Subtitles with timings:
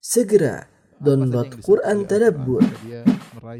[0.00, 0.64] Segera
[0.96, 2.64] download Quran Tadabbur,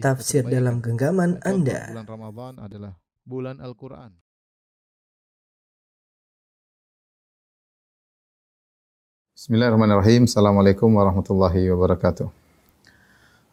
[0.01, 1.93] tafsir dalam genggaman Anda.
[1.93, 2.93] Bulan Ramadan adalah
[3.29, 4.17] bulan Al-Quran.
[9.37, 10.25] Bismillahirrahmanirrahim.
[10.25, 12.33] Assalamualaikum warahmatullahi wabarakatuh.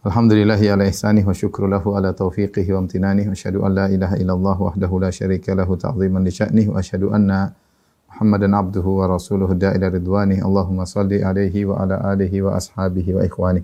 [0.08, 4.56] Alhamdulillahi ala ihsanih wa syukru lahu ala taufiqihi wa amtinanih wa an la ilaha illallah
[4.64, 7.52] wahdahu la syarika lahu ta'ziman li sya'nih wa asyhadu anna
[8.18, 10.42] Muhammadan abduhu wa rasuluhu da'ila ridwanih.
[10.42, 13.62] Allahumma salli alaihi wa ala alihi wa ashabihi wa ikhwani.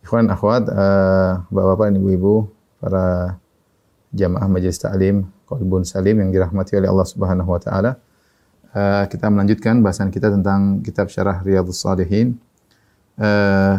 [0.00, 2.48] Ikhwan akhwat, eh, Bapak-bapak dan Ibu-ibu,
[2.80, 3.36] para
[4.16, 8.00] jamaah majelis taklim Qalbun Salim yang dirahmati oleh Allah Subhanahu wa taala.
[8.72, 12.40] Eh, kita melanjutkan bahasan kita tentang kitab syarah Riyadhus Shalihin.
[13.20, 13.76] Eh,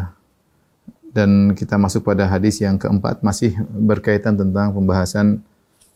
[1.09, 5.41] dan kita masuk pada hadis yang keempat masih berkaitan tentang pembahasan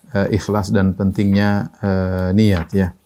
[0.09, 2.97] eh, ikhlas dan pentingnya eh, niat ya.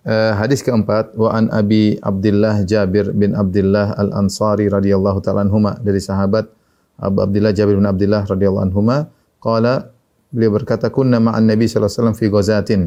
[0.00, 6.00] Eh, hadis keempat wa an Abi Abdullah Jabir bin Abdullah Al-Ansari radhiyallahu taala anhuma dari
[6.00, 6.48] sahabat
[6.96, 9.12] Abu Abdullah Jabir bin Abdullah radhiyallahu anhuma
[9.44, 9.92] qala
[10.32, 12.82] beliau berkata kunna ma'an Nabi sallallahu alaihi wasallam fi ghazatin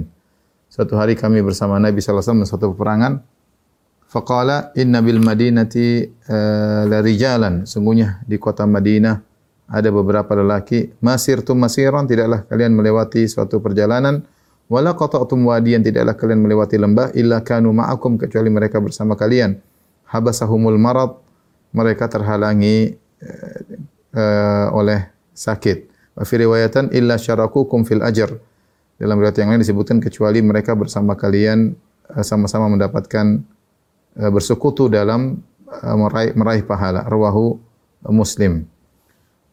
[0.73, 3.21] Suatu hari kami bersama Nabi sallallahu alaihi wasallam suatu peperangan.
[4.09, 7.69] Faqala inna bil madinati uh, la rijalan.
[7.69, 9.21] Sungguhnya di kota Madinah
[9.69, 10.97] ada beberapa lelaki.
[10.97, 14.25] Masirtum masiran tidaklah kalian melewati suatu perjalanan.
[14.73, 19.61] Wala qata'tum wadiyan tidaklah kalian melewati lembah illa kanu ma'akum kecuali mereka bersama kalian.
[20.09, 21.13] Habasahumul marad
[21.69, 23.59] mereka terhalangi uh,
[24.17, 25.93] uh, oleh sakit.
[26.17, 28.33] Wa fi riwayatan illa syarakukum fil ajr.
[29.01, 31.73] Dalam riwayat yang lain disebutkan kecuali mereka bersama kalian
[32.13, 33.41] eh, sama-sama mendapatkan
[34.15, 37.03] eh, bersekutu dalam eh, meraih, meraih pahala.
[37.09, 37.57] Rawahu
[38.13, 38.69] Muslim.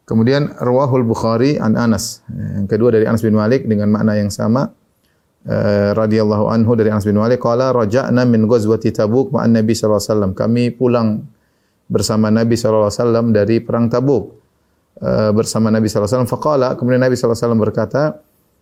[0.04, 2.26] Kemudian rawahul Bukhari an Anas.
[2.30, 4.74] Yang kedua dari Anas bin Malik dengan makna yang sama.
[5.40, 9.96] Uh, radhiyallahu anhu dari Anas bin Malik qala raja'na min ghazwati Tabuk ma'an Nabi sallallahu
[9.96, 10.32] alaihi wasallam.
[10.36, 11.24] Kami pulang
[11.88, 14.36] bersama Nabi sallallahu alaihi wasallam dari perang Tabuk.
[15.00, 18.02] Uh, bersama Nabi sallallahu alaihi wasallam faqala kemudian Nabi sallallahu alaihi wasallam berkata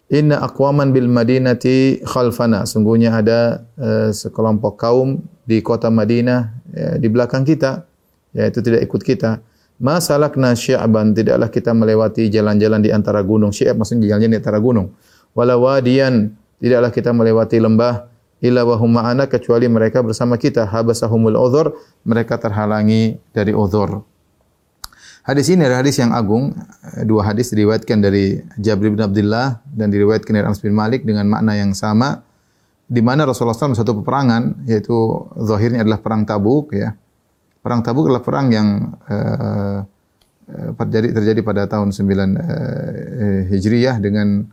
[0.09, 2.62] Inna aqwaman bil madinati khalfana.
[2.62, 5.19] Sungguhnya ada uh, sekelompok kaum
[5.50, 6.55] di kota Madinah
[7.03, 7.89] di belakang kita,
[8.37, 9.43] yaitu tidak ikut kita.
[9.83, 13.50] Ma salakna syi'ban, tidaklah kita melewati jalan-jalan di antara gunung.
[13.50, 14.95] Syi'ab maksudnya jalan-jalan di antara gunung.
[15.33, 16.28] Wala wadiyan,
[16.59, 18.07] tidaklah kita melewati lembah
[18.39, 20.67] illa wa hum ma'ana kecuali mereka bersama kita.
[20.67, 21.75] Habasahumul udhur,
[22.07, 24.07] mereka terhalangi dari udhur.
[25.27, 26.57] Hadis ini adalah hadis yang agung.
[27.05, 31.53] Dua hadis diriwayatkan dari Jabir bin Abdullah dan diriwayatkan dari Anas bin Malik dengan makna
[31.53, 32.25] yang sama.
[32.89, 34.97] Di mana Rasulullah SAW satu peperangan, yaitu
[35.37, 36.73] zahirnya adalah perang Tabuk.
[36.73, 36.97] Ya.
[37.61, 39.85] Perang Tabuk adalah perang yang uh,
[40.81, 42.33] terjadi, terjadi pada tahun 9 uh,
[43.53, 44.49] Hijriyah dengan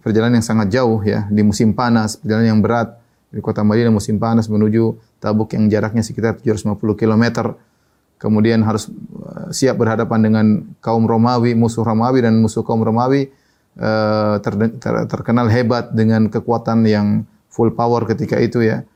[0.00, 2.96] perjalanan yang sangat jauh ya di musim panas, perjalanan yang berat
[3.28, 7.56] dari kota Madinah musim panas menuju Tabuk yang jaraknya sekitar 750 kilometer.
[8.14, 8.88] Kemudian harus
[9.52, 10.46] siap berhadapan dengan
[10.80, 13.28] kaum Romawi, musuh Romawi dan musuh kaum Romawi
[14.40, 14.54] ter,
[15.10, 18.86] terkenal hebat dengan kekuatan yang full power ketika itu ya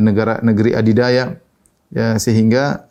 [0.00, 1.36] negara negeri adidaya
[1.90, 2.88] ya sehingga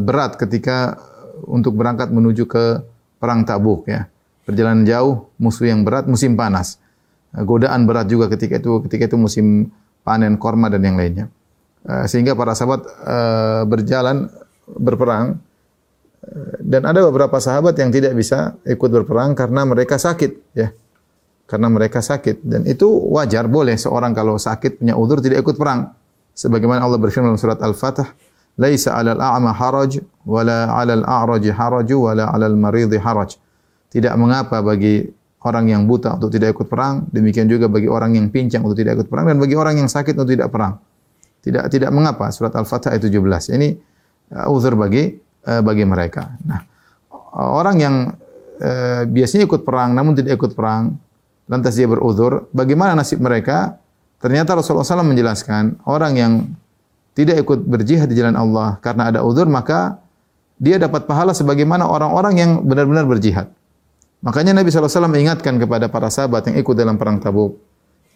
[0.00, 0.96] berat ketika
[1.44, 2.82] untuk berangkat menuju ke
[3.20, 4.08] perang Tabuk ya.
[4.48, 6.80] Perjalanan jauh musuh yang berat musim panas
[7.32, 9.68] godaan berat juga ketika itu ketika itu musim
[10.06, 11.26] panen korma dan yang lainnya.
[11.84, 14.32] Uh, sehingga para sahabat uh, berjalan
[14.68, 15.40] berperang.
[16.60, 20.74] Dan ada beberapa sahabat yang tidak bisa ikut berperang karena mereka sakit ya.
[21.48, 22.44] Karena mereka sakit.
[22.44, 25.94] Dan itu wajar boleh seorang kalau sakit punya udur tidak ikut perang.
[26.36, 28.12] Sebagaimana Allah berfirman dalam surat Al-Fatah
[28.60, 33.38] laisa 'alal a'ma haraj wala 'alal a'raj haraj wala 'alal marid haraj.
[33.88, 35.08] Tidak mengapa bagi
[35.46, 39.02] orang yang buta untuk tidak ikut perang demikian juga bagi orang yang pincang untuk tidak
[39.02, 40.82] ikut perang dan bagi orang yang sakit untuk tidak perang
[41.42, 43.78] tidak tidak mengapa surat Al-Fatah ayat 17 ini
[44.34, 45.16] uh, uzur bagi
[45.46, 46.36] uh, bagi mereka.
[46.44, 46.60] Nah,
[47.34, 47.94] orang yang
[48.60, 50.98] uh, biasanya ikut perang namun tidak ikut perang,
[51.46, 53.78] lantas dia beruzur, bagaimana nasib mereka?
[54.18, 56.32] Ternyata Rasulullah SAW menjelaskan orang yang
[57.14, 60.02] tidak ikut berjihad di jalan Allah karena ada uzur maka
[60.58, 63.46] dia dapat pahala sebagaimana orang-orang yang benar-benar berjihad.
[64.18, 67.58] Makanya Nabi SAW mengingatkan kepada para sahabat yang ikut dalam perang Tabuk.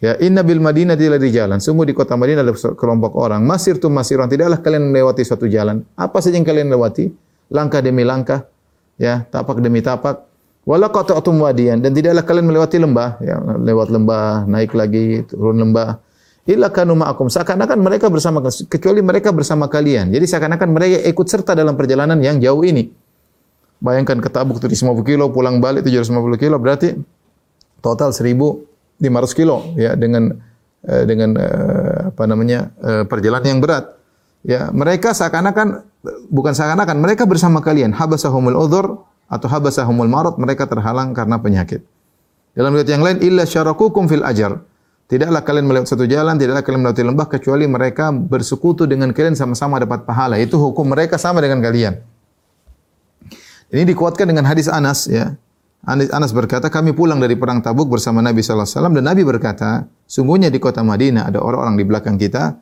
[0.03, 1.63] Ya, inna bil Madinah di jalan.
[1.63, 3.39] Sungguh di kota Madinah ada kelompok orang.
[3.47, 4.27] Masir tu masiran.
[4.27, 5.87] Tidaklah kalian melewati suatu jalan.
[5.95, 7.07] Apa saja yang kalian lewati?
[7.47, 8.43] Langkah demi langkah.
[8.99, 10.27] Ya, tapak demi tapak.
[10.67, 11.79] Wala qata'tum wadiyan.
[11.79, 13.23] Dan tidaklah kalian melewati lembah.
[13.23, 16.03] Ya, lewat lembah, naik lagi, turun lembah.
[16.43, 17.31] Illa kanu ma'akum.
[17.31, 20.11] Seakan-akan mereka bersama kecuali mereka bersama kalian.
[20.11, 22.91] Jadi seakan-akan mereka ikut serta dalam perjalanan yang jauh ini.
[23.83, 26.95] Bayangkan ke Tabuk 750 kilo, pulang balik 750 kilo, berarti
[27.83, 28.71] total 1000
[29.03, 30.39] 500 kilo ya dengan
[30.87, 33.91] uh, dengan uh, apa namanya uh, perjalanan yang berat.
[34.43, 35.87] Ya, mereka seakan-akan
[36.27, 41.83] bukan seakan-akan mereka bersama kalian habasahumul udhur atau habasahumul marad mereka terhalang karena penyakit.
[42.53, 44.61] Dalam riwayat yang lain illa syarakukum fil ajar.
[45.03, 49.77] Tidaklah kalian melewati satu jalan, tidaklah kalian melewati lembah kecuali mereka bersekutu dengan kalian sama-sama
[49.77, 50.39] dapat pahala.
[50.39, 51.99] Itu hukum mereka sama dengan kalian.
[53.73, 55.33] Ini dikuatkan dengan hadis Anas ya.
[55.83, 59.69] Anas berkata, kami pulang dari perang Tabuk bersama Nabi sallallahu alaihi wasallam dan Nabi berkata,
[60.07, 62.55] sungguhnya di kota Madinah ada orang-orang di belakang kita.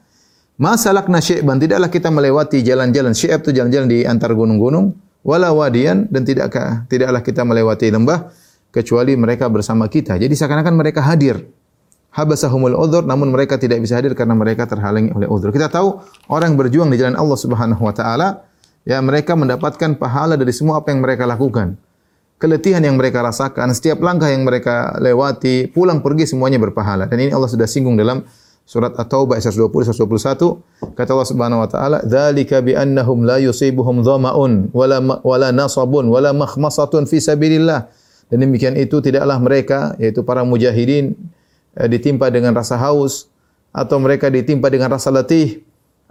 [0.58, 6.26] Masalakna syi'ban, tidaklah kita melewati jalan-jalan syi'ab itu jalan-jalan di antar gunung-gunung, wala wadian dan
[6.26, 8.34] tidakkah tidaklah kita melewati lembah
[8.74, 10.18] kecuali mereka bersama kita.
[10.18, 11.46] Jadi seakan-akan mereka hadir.
[12.12, 15.54] Habasahumul udhur namun mereka tidak bisa hadir karena mereka terhalangi oleh udhur.
[15.54, 18.44] Kita tahu orang berjuang di jalan Allah Subhanahu wa taala
[18.86, 21.78] ya mereka mendapatkan pahala dari semua apa yang mereka lakukan.
[22.42, 27.06] Keletihan yang mereka rasakan, setiap langkah yang mereka lewati, pulang pergi semuanya berpahala.
[27.06, 28.26] Dan ini Allah sudah singgung dalam
[28.66, 34.02] surat At-Taubah ayat 20 121 kata Allah Subhanahu wa taala dzalika bi annahum la yusibuhum
[34.02, 37.94] dhama'un wala wala nasabun wala makhmasatun fi sabilillah.
[38.32, 41.14] Dan demikian itu tidaklah mereka yaitu para mujahidin
[41.78, 43.28] eh, ditimpa dengan rasa haus
[43.70, 45.62] atau mereka ditimpa dengan rasa letih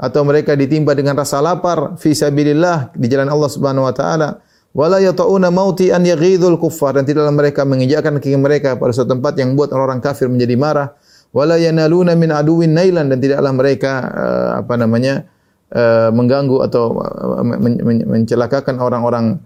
[0.00, 4.40] atau mereka ditimpa dengan rasa lapar fi sabilillah di jalan Allah Subhanahu wa taala.
[4.72, 6.96] Wala yata'una mauti an yaghidul kuffar.
[6.96, 10.96] Dan tidaklah mereka menginjakkan kaki mereka pada suatu tempat yang buat orang kafir menjadi marah.
[11.36, 13.12] Wala yanaluna min aduwin nailan.
[13.12, 15.26] Dan tidaklah mereka uh, apa namanya
[15.74, 16.96] uh, mengganggu atau
[17.44, 19.42] men mencelakakan orang-orang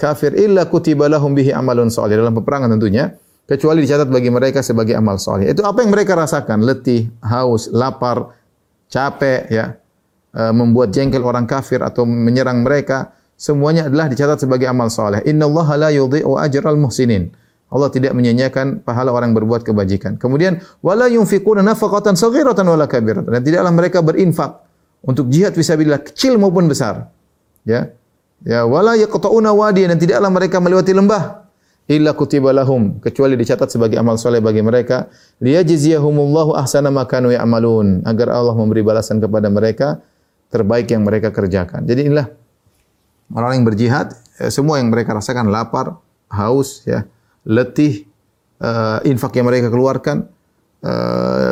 [0.00, 0.34] kafir.
[0.34, 2.18] Illa kutiba lahum bihi amalun salih.
[2.18, 3.14] Dalam peperangan tentunya
[3.44, 6.64] kecuali dicatat bagi mereka sebagai amal saleh itu apa yang mereka rasakan?
[6.64, 8.32] Letih haus lapar
[8.90, 9.76] capek ya
[10.34, 15.22] uh, membuat jengkel orang kafir atau menyerang mereka semuanya adalah dicatat sebagai amal soleh.
[15.26, 17.30] Inna Allah la yudhi'u ajral muhsinin.
[17.74, 20.14] Allah tidak menyanyiakan pahala orang berbuat kebajikan.
[20.14, 23.26] Kemudian wala yunfiquna nafaqatan saghiratan wala kabiratan.
[23.34, 24.62] Dan tidaklah mereka berinfak
[25.02, 27.10] untuk jihad fisabilillah kecil maupun besar.
[27.66, 27.90] Ya.
[28.44, 31.43] Ya wala yaqta'una wadiyan dan tidaklah mereka melewati lembah
[31.84, 35.12] illa kutiba lahum kecuali dicatat sebagai amal soleh bagi mereka
[35.44, 40.00] liyajziyahumullahu ahsana ma kanu ya'malun agar Allah memberi balasan kepada mereka
[40.48, 41.84] terbaik yang mereka kerjakan.
[41.84, 42.30] Jadi inilah
[43.34, 45.98] orang yang berjihad, eh, semua yang mereka rasakan lapar,
[46.30, 47.04] haus, ya,
[47.44, 48.08] letih,
[48.62, 50.24] uh, infak yang mereka keluarkan,
[50.80, 51.50] uh,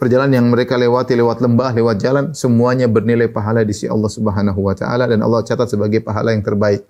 [0.00, 4.60] perjalanan yang mereka lewati lewat lembah, lewat jalan, semuanya bernilai pahala di sisi Allah Subhanahu
[4.64, 6.82] wa taala dan Allah catat sebagai pahala yang terbaik.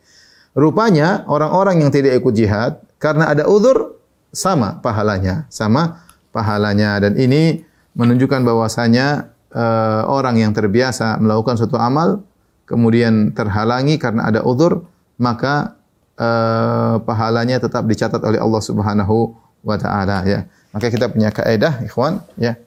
[0.57, 4.01] Rupanya orang-orang yang tidak ikut jihad karena ada uzur
[4.33, 6.01] sama pahalanya, sama
[6.33, 7.61] pahalanya dan ini
[7.93, 12.25] menunjukkan bahwasanya uh, orang yang terbiasa melakukan suatu amal
[12.67, 14.85] kemudian terhalangi karena ada uzur,
[15.17, 15.79] maka
[16.19, 19.33] uh, pahalanya tetap dicatat oleh Allah Subhanahu
[19.63, 20.45] wa taala ya.
[20.75, 22.59] Maka kita punya kaidah ikhwan ya.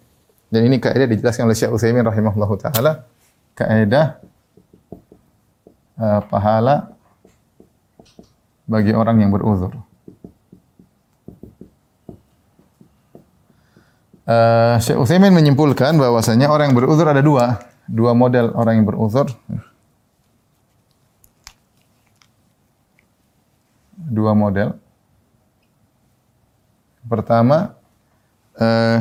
[0.50, 3.06] Dan ini kaidah dijelaskan oleh Syekh Utsaimin rahimahullahu taala.
[3.54, 4.18] Kaidah
[6.00, 6.99] uh, pahala
[8.70, 9.74] bagi orang yang beruzur.
[14.30, 19.26] Uh, Syekh menyimpulkan bahwasanya orang yang beruzur ada dua, dua model orang yang beruzur.
[24.10, 24.76] dua model.
[27.06, 27.78] Pertama,
[28.58, 29.00] eh,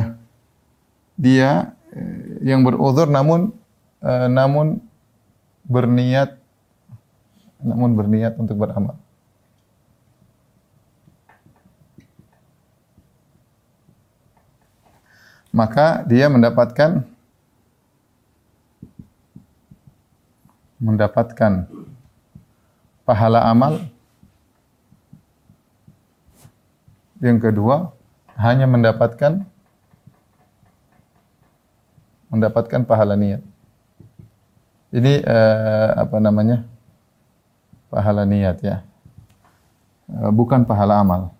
[1.19, 3.51] dia eh, yang beruzur namun
[3.99, 4.79] eh, namun
[5.67, 6.39] berniat
[7.59, 8.95] namun berniat untuk beramal.
[15.49, 17.03] Maka dia mendapatkan
[20.79, 21.67] mendapatkan
[23.03, 23.83] pahala amal
[27.19, 27.91] Yang kedua,
[28.39, 29.43] hanya mendapatkan
[32.31, 33.43] mendapatkan pahala niat.
[34.95, 36.63] Ini eh, apa namanya?
[37.91, 38.87] Pahala niat ya.
[40.07, 41.35] Eh, bukan pahala amal.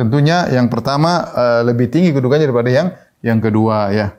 [0.00, 2.88] Tentunya yang pertama eh, lebih tinggi kedudukannya daripada yang
[3.20, 4.16] yang kedua ya.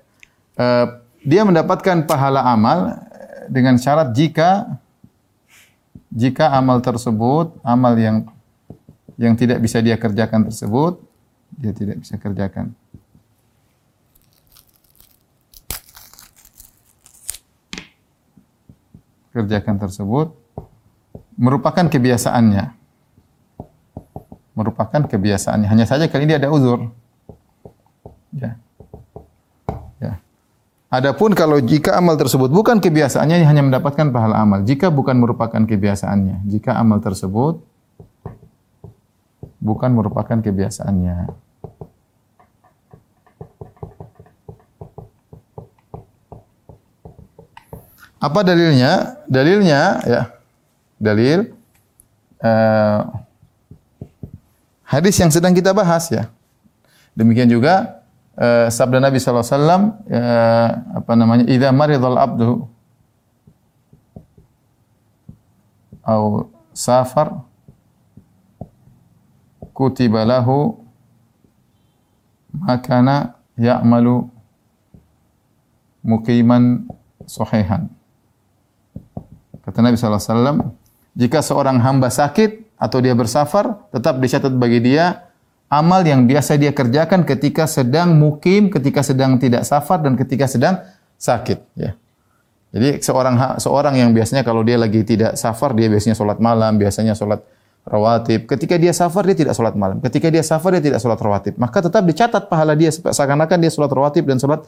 [0.54, 0.86] Eh,
[1.26, 3.02] dia mendapatkan pahala amal
[3.50, 4.78] dengan syarat jika
[6.14, 8.30] jika amal tersebut, amal yang
[9.18, 11.02] yang tidak bisa dia kerjakan tersebut,
[11.50, 12.78] dia tidak bisa kerjakan.
[19.34, 20.38] Kerjakan tersebut
[21.42, 22.81] merupakan kebiasaannya
[24.54, 25.68] merupakan kebiasaannya.
[25.68, 26.92] Hanya saja kali ini ada uzur.
[28.36, 28.60] Ya.
[30.00, 30.20] Ya.
[30.92, 34.64] Adapun kalau jika amal tersebut bukan kebiasaannya hanya mendapatkan pahala amal.
[34.68, 37.64] Jika bukan merupakan kebiasaannya, jika amal tersebut
[39.62, 41.32] bukan merupakan kebiasaannya.
[48.22, 49.18] Apa dalilnya?
[49.26, 50.22] Dalilnya ya.
[51.02, 51.58] Dalil
[52.46, 53.02] uh,
[54.92, 56.28] hadis yang sedang kita bahas ya.
[57.16, 58.04] Demikian juga
[58.36, 60.70] eh, sabda Nabi sallallahu alaihi eh,
[61.00, 61.46] apa namanya?
[61.48, 62.68] "Idza maridhal abdu
[66.04, 67.48] au safar
[69.72, 70.84] kutiba lahu
[72.52, 74.28] makana ya'malu
[76.04, 76.84] muqiman
[77.24, 77.88] sahihan."
[79.62, 80.74] Kata Nabi SAW,
[81.14, 85.30] jika seorang hamba sakit atau dia bersafar, tetap dicatat bagi dia
[85.70, 90.82] amal yang biasa dia kerjakan ketika sedang mukim, ketika sedang tidak safar, dan ketika sedang
[91.22, 91.62] sakit.
[91.78, 91.94] Ya.
[92.74, 97.14] Jadi seorang seorang yang biasanya kalau dia lagi tidak safar, dia biasanya sholat malam, biasanya
[97.14, 97.46] sholat
[97.86, 98.50] rawatib.
[98.50, 100.02] Ketika dia safar, dia tidak sholat malam.
[100.02, 101.54] Ketika dia safar, dia tidak sholat rawatib.
[101.62, 104.66] Maka tetap dicatat pahala dia seakan-akan dia sholat rawatib dan sholat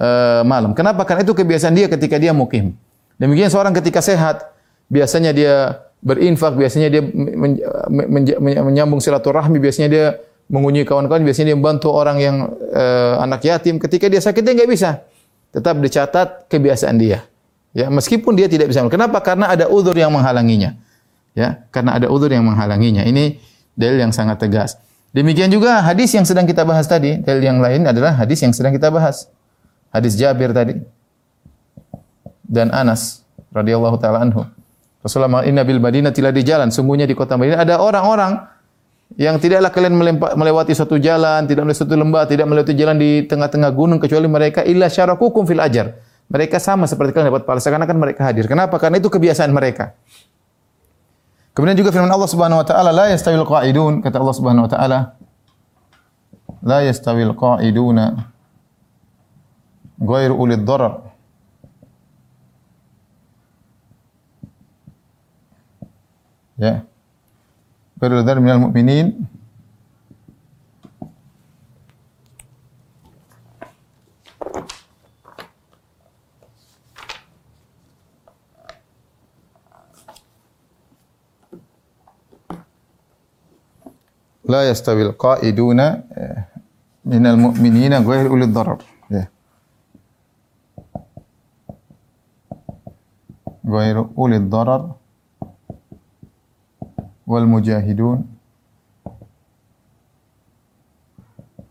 [0.00, 0.72] uh, malam.
[0.72, 1.04] Kenapa?
[1.04, 2.72] Karena itu kebiasaan dia ketika dia mukim.
[3.20, 4.54] Demikian seorang ketika sehat,
[4.90, 5.54] biasanya dia
[6.02, 10.06] berinfak, biasanya dia men, men, men, menyambung silaturahmi, biasanya dia
[10.50, 12.36] mengunjungi kawan-kawan, biasanya dia membantu orang yang
[12.74, 13.78] uh, anak yatim.
[13.78, 15.06] Ketika dia sakit dia nggak bisa.
[15.54, 17.24] Tetap dicatat kebiasaan dia.
[17.72, 18.84] Ya, meskipun dia tidak bisa.
[18.90, 19.22] Kenapa?
[19.24, 20.76] Karena ada udur yang menghalanginya.
[21.32, 23.06] Ya, karena ada udur yang menghalanginya.
[23.08, 23.40] Ini
[23.72, 24.76] dalil yang sangat tegas.
[25.12, 27.20] Demikian juga hadis yang sedang kita bahas tadi.
[27.20, 29.28] Dalil yang lain adalah hadis yang sedang kita bahas.
[29.92, 30.80] Hadis Jabir tadi
[32.52, 34.44] dan Anas radhiyallahu taala anhu.
[35.02, 38.38] Rasulullah inna bil Madinah tidak di jalan, sungguhnya di kota Madinah ada orang-orang
[39.18, 39.98] yang tidaklah kalian
[40.38, 44.64] melewati suatu jalan, tidak melewati suatu lembah, tidak melewati jalan di tengah-tengah gunung kecuali mereka
[44.64, 46.00] illa syarakukum fil ajar.
[46.32, 48.48] Mereka sama seperti kalian dapat pahala karena kan mereka hadir.
[48.48, 48.80] Kenapa?
[48.80, 49.92] Karena itu kebiasaan mereka.
[51.52, 54.98] Kemudian juga firman Allah Subhanahu wa taala la yastawil qa'idun kata Allah Subhanahu wa taala
[56.64, 58.32] la yastawil qa'iduna
[60.00, 61.11] ghairu ulil dharar
[66.58, 66.84] ya
[67.96, 69.14] Berular minal mu'minin
[84.52, 86.04] la yastawil qa'iduna
[87.04, 89.24] minal mu'minina ghair ulil darar ya
[93.64, 94.82] ghair ulil darar
[97.32, 98.28] wal mujahidun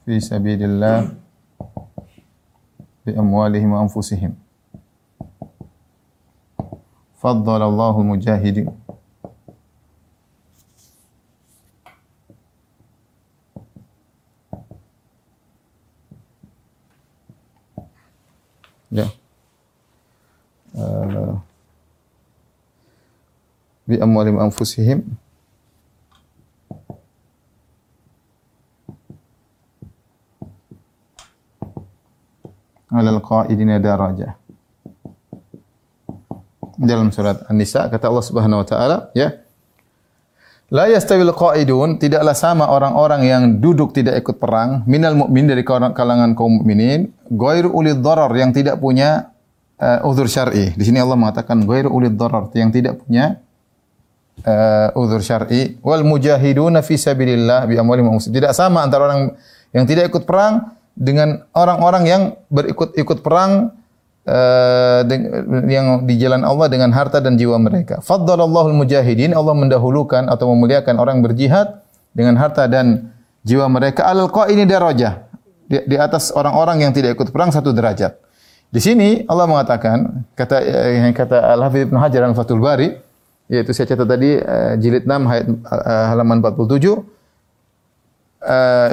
[0.05, 1.13] fi sabilillah
[3.05, 4.33] bi amwalihim wa anfusihim
[7.21, 8.73] faddala Allahu mujahidin
[18.91, 19.07] Ya.
[20.75, 21.39] Uh,
[23.87, 24.99] bi amwalim anfusihim
[33.01, 34.37] alal qaidina daraja.
[36.77, 39.41] Dalam surat An-Nisa kata Allah Subhanahu wa taala, ya.
[40.71, 46.31] La yastawil qaidun, tidaklah sama orang-orang yang duduk tidak ikut perang minal mukmin dari kalangan
[46.31, 49.35] kaum mukminin, ghairu ulil darar yang tidak punya
[49.81, 50.71] uh, uzur syar'i.
[50.71, 53.43] Di sini Allah mengatakan ghairu ulil darar yang tidak punya
[54.47, 59.21] uh, uzur syar'i wal mujahiduna fi sabilillah bi amwalihim Tidak sama antara orang
[59.75, 62.21] yang tidak ikut perang dengan orang-orang yang
[62.51, 63.71] berikut-ikut perang
[64.27, 65.01] uh,
[65.67, 68.03] yang di jalan Allah dengan harta dan jiwa mereka.
[68.03, 71.81] Faddalallahu mujahidin Allah mendahulukan atau memuliakan orang berjihad
[72.11, 73.11] dengan harta dan
[73.47, 75.25] jiwa mereka alal qaini darajah.
[75.71, 78.19] Di, di atas orang-orang yang tidak ikut perang satu derajat.
[78.71, 80.63] Di sini Allah mengatakan kata
[80.95, 82.91] yang kata Al Hafidz Ibnu Hajar Al Fathul Bari
[83.51, 85.47] yaitu saya catat tadi uh, jilid 6 ayat
[86.07, 87.03] halaman 47 uh,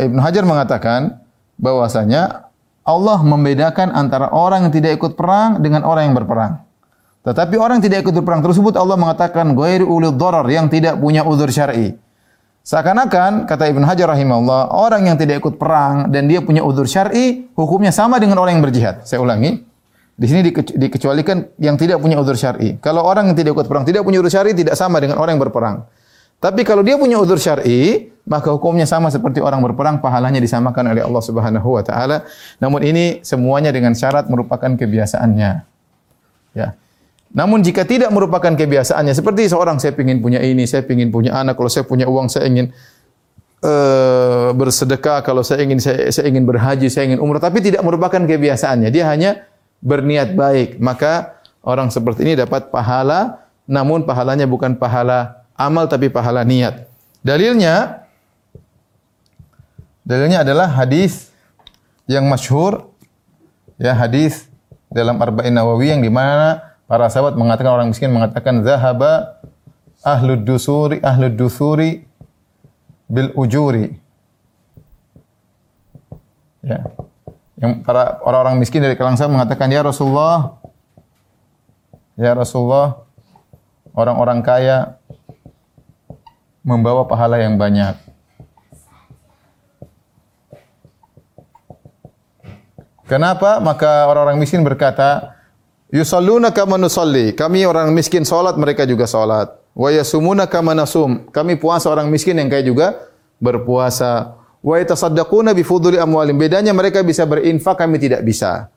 [0.02, 1.22] Ibnu Hajar mengatakan
[1.58, 2.48] bahwasanya
[2.88, 6.64] Allah membedakan antara orang yang tidak ikut perang dengan orang yang berperang.
[7.26, 11.26] Tetapi orang yang tidak ikut perang tersebut Allah mengatakan ghairu ulil dharar yang tidak punya
[11.28, 11.92] uzur syar'i.
[12.64, 17.48] Seakan-akan kata Ibn Hajar rahimahullah, orang yang tidak ikut perang dan dia punya uzur syar'i,
[17.52, 19.04] hukumnya sama dengan orang yang berjihad.
[19.04, 19.68] Saya ulangi.
[20.18, 22.80] Di sini dikecualikan yang tidak punya uzur syar'i.
[22.80, 25.44] Kalau orang yang tidak ikut perang tidak punya uzur syar'i tidak sama dengan orang yang
[25.44, 25.84] berperang.
[26.38, 31.02] Tapi kalau dia punya uzur syar'i, maka hukumnya sama seperti orang berperang, pahalanya disamakan oleh
[31.02, 32.23] Allah Subhanahu wa taala.
[32.62, 35.52] Namun ini semuanya dengan syarat merupakan kebiasaannya.
[36.54, 36.78] Ya.
[37.35, 41.59] Namun jika tidak merupakan kebiasaannya, seperti seorang saya ingin punya ini, saya ingin punya anak,
[41.59, 42.71] kalau saya punya uang saya ingin
[43.66, 48.23] uh, bersedekah, kalau saya ingin saya, saya ingin berhaji, saya ingin umrah, tapi tidak merupakan
[48.23, 48.88] kebiasaannya.
[48.95, 49.45] Dia hanya
[49.83, 56.46] berniat baik, maka Orang seperti ini dapat pahala namun pahalanya bukan pahala amal tapi pahala
[56.46, 56.86] niat.
[57.26, 58.06] Dalilnya
[60.06, 61.34] dalilnya adalah hadis
[62.06, 62.88] yang masyhur
[63.76, 64.46] ya hadis
[64.88, 69.42] dalam Arba'in Nawawi yang di mana para sahabat mengatakan orang miskin mengatakan zahaba
[70.00, 72.06] ahlud dusuri ahlud dusuri
[73.10, 73.98] bil ujuri.
[76.62, 76.86] Ya.
[77.58, 80.62] Yang para orang-orang miskin dari kalangan sahabat mengatakan ya Rasulullah
[82.14, 83.02] ya Rasulullah
[83.92, 84.98] orang-orang kaya
[86.68, 87.96] membawa pahala yang banyak.
[93.08, 93.56] Kenapa?
[93.64, 95.32] Maka orang-orang miskin berkata,
[95.88, 97.32] Yusalluna kama nusalli.
[97.32, 99.48] Kami orang miskin salat, mereka juga salat.
[99.72, 101.25] Wa yasumuna kama nasum.
[101.32, 103.08] Kami puasa orang miskin yang kaya juga
[103.40, 104.37] berpuasa.
[104.60, 106.37] Wa yatasaddaquna bi fuduli amwalim.
[106.37, 108.68] Bedanya mereka bisa berinfak, kami tidak bisa.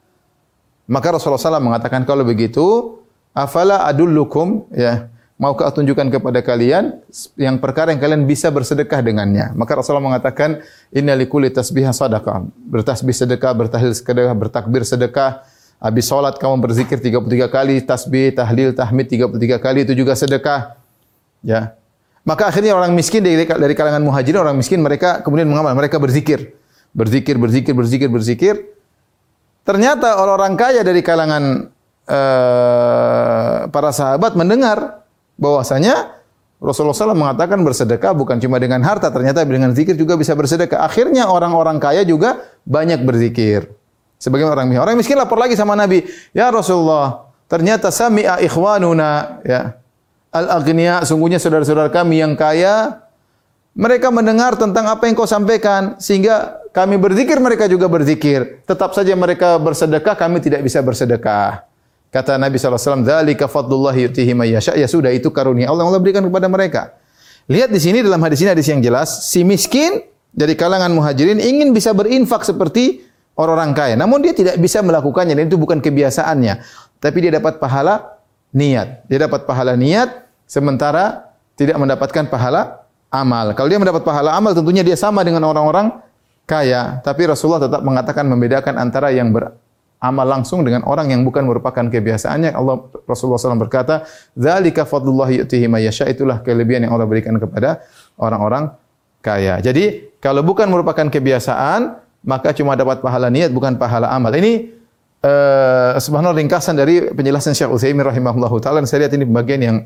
[0.88, 2.96] Maka Rasulullah SAW mengatakan kalau begitu,
[3.36, 7.02] afala adullukum ya Maukah tunjukkan kepada kalian
[7.34, 9.50] yang perkara yang kalian bisa bersedekah dengannya?
[9.58, 10.62] Maka Rasulullah mengatakan,
[10.94, 12.46] Inna likulli tasbihah sadaqah.
[12.70, 15.42] Bertasbih sedekah, bertahlil sedekah, bertakbir sedekah.
[15.82, 20.78] Habis sholat kamu berzikir 33 kali, tasbih, tahlil, tahmid 33 kali, itu juga sedekah.
[21.42, 21.74] Ya.
[22.22, 26.54] Maka akhirnya orang miskin dari, dari kalangan muhajirin, orang miskin mereka kemudian mengamal, mereka berzikir.
[26.94, 28.56] Berzikir, berzikir, berzikir, berzikir.
[29.66, 31.74] Ternyata orang-orang kaya dari kalangan
[32.06, 35.01] uh, para sahabat mendengar
[35.42, 36.22] bahwasanya
[36.62, 40.86] Rasulullah SAW mengatakan bersedekah bukan cuma dengan harta, ternyata dengan zikir juga bisa bersedekah.
[40.86, 42.38] Akhirnya orang-orang kaya juga
[42.70, 43.66] banyak berzikir.
[44.22, 44.86] Sebagai orang miskin.
[44.86, 46.06] Orang miskin lapor lagi sama Nabi,
[46.38, 49.82] "Ya Rasulullah, ternyata sami'a ikhwanuna ya.
[50.32, 53.04] Al-aghniya, sungguhnya saudara-saudara kami yang kaya
[53.76, 58.64] mereka mendengar tentang apa yang kau sampaikan sehingga kami berzikir mereka juga berzikir.
[58.64, 61.68] Tetap saja mereka bersedekah, kami tidak bisa bersedekah.
[62.12, 64.76] Kata Nabi SAW, Dzalika fadlullah yutihi mayyasha.
[64.76, 66.92] Ya sudah, itu karunia Allah Allah berikan kepada mereka.
[67.48, 70.04] Lihat di sini dalam hadis ini hadis yang jelas, si miskin
[70.36, 73.08] dari kalangan muhajirin ingin bisa berinfak seperti
[73.40, 73.96] orang-orang kaya.
[73.96, 76.54] Namun dia tidak bisa melakukannya dan itu bukan kebiasaannya.
[77.00, 78.20] Tapi dia dapat pahala
[78.52, 79.08] niat.
[79.08, 83.56] Dia dapat pahala niat sementara tidak mendapatkan pahala amal.
[83.56, 85.96] Kalau dia mendapat pahala amal tentunya dia sama dengan orang-orang
[86.44, 87.00] kaya.
[87.04, 89.56] Tapi Rasulullah tetap mengatakan membedakan antara yang ber
[90.02, 92.58] amal langsung dengan orang yang bukan merupakan kebiasaannya.
[92.58, 94.02] Allah Rasulullah SAW berkata,
[94.34, 97.86] "Dzalika fadlullah yu'tihi may yasha." Itulah kelebihan yang Allah berikan kepada
[98.18, 98.74] orang-orang
[99.22, 99.62] kaya.
[99.62, 104.34] Jadi, kalau bukan merupakan kebiasaan, maka cuma dapat pahala niat bukan pahala amal.
[104.34, 104.74] Ini
[105.22, 108.82] uh, subhanallah ringkasan dari penjelasan Syekh Utsaimin rahimahullahu taala.
[108.90, 109.78] Saya lihat ini bagian yang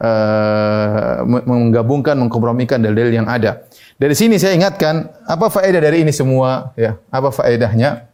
[0.00, 3.64] uh, menggabungkan, mengkompromikan dalil-dalil yang ada.
[4.00, 6.72] Dari sini saya ingatkan, apa faedah dari ini semua?
[6.76, 8.11] Ya, apa faedahnya?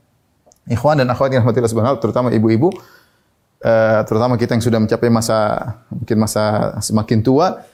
[0.68, 2.68] Ikhwan dan akhwat yang rahmatillah subhanahu terutama ibu-ibu,
[3.64, 5.38] uh, terutama kita yang sudah mencapai masa
[5.88, 7.64] mungkin masa semakin tua,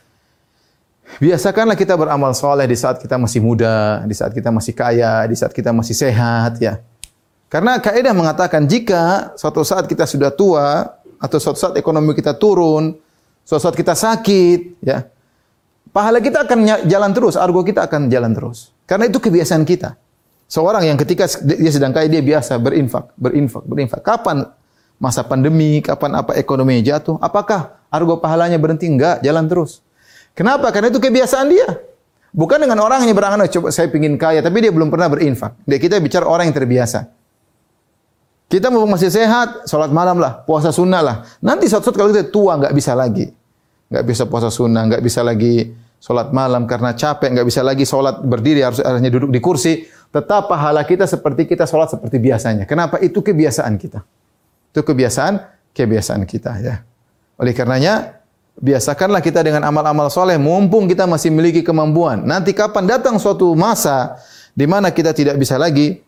[1.18, 5.36] biasakanlah kita beramal soleh di saat kita masih muda, di saat kita masih kaya, di
[5.36, 6.78] saat kita masih sehat, ya.
[7.50, 12.98] Karena kaidah mengatakan jika suatu saat kita sudah tua atau suatu saat ekonomi kita turun,
[13.46, 15.06] suatu saat kita sakit, ya,
[15.94, 18.74] pahala kita akan jalan terus, argo kita akan jalan terus.
[18.86, 19.94] Karena itu kebiasaan kita.
[20.54, 24.00] Seorang yang ketika dia sedang kaya dia biasa berinfak, berinfak, berinfak.
[24.06, 24.46] Kapan
[25.02, 27.18] masa pandemi, kapan apa ekonomi jatuh?
[27.18, 28.86] Apakah argo pahalanya berhenti?
[28.86, 29.82] Enggak, jalan terus.
[30.30, 30.70] Kenapa?
[30.70, 31.66] Karena itu kebiasaan dia.
[32.30, 35.58] Bukan dengan orang yang berangan, oh, coba saya pingin kaya, tapi dia belum pernah berinfak.
[35.66, 37.10] Dia kita bicara orang yang terbiasa.
[38.46, 41.16] Kita mau masih sehat, sholat malam lah, puasa sunnah lah.
[41.42, 43.26] Nanti suatu-suatu kalau kita tua nggak bisa lagi,
[43.90, 48.22] nggak bisa puasa sunnah, nggak bisa lagi sholat malam karena capek, nggak bisa lagi sholat
[48.22, 49.82] berdiri harus hanya duduk di kursi
[50.14, 52.70] tetap pahala kita seperti kita sholat seperti biasanya.
[52.70, 53.02] Kenapa?
[53.02, 54.06] Itu kebiasaan kita.
[54.70, 55.42] Itu kebiasaan
[55.74, 56.86] kebiasaan kita ya.
[57.34, 58.22] Oleh karenanya
[58.54, 62.22] biasakanlah kita dengan amal-amal soleh mumpung kita masih memiliki kemampuan.
[62.22, 64.22] Nanti kapan datang suatu masa
[64.54, 65.98] di mana kita tidak bisa lagi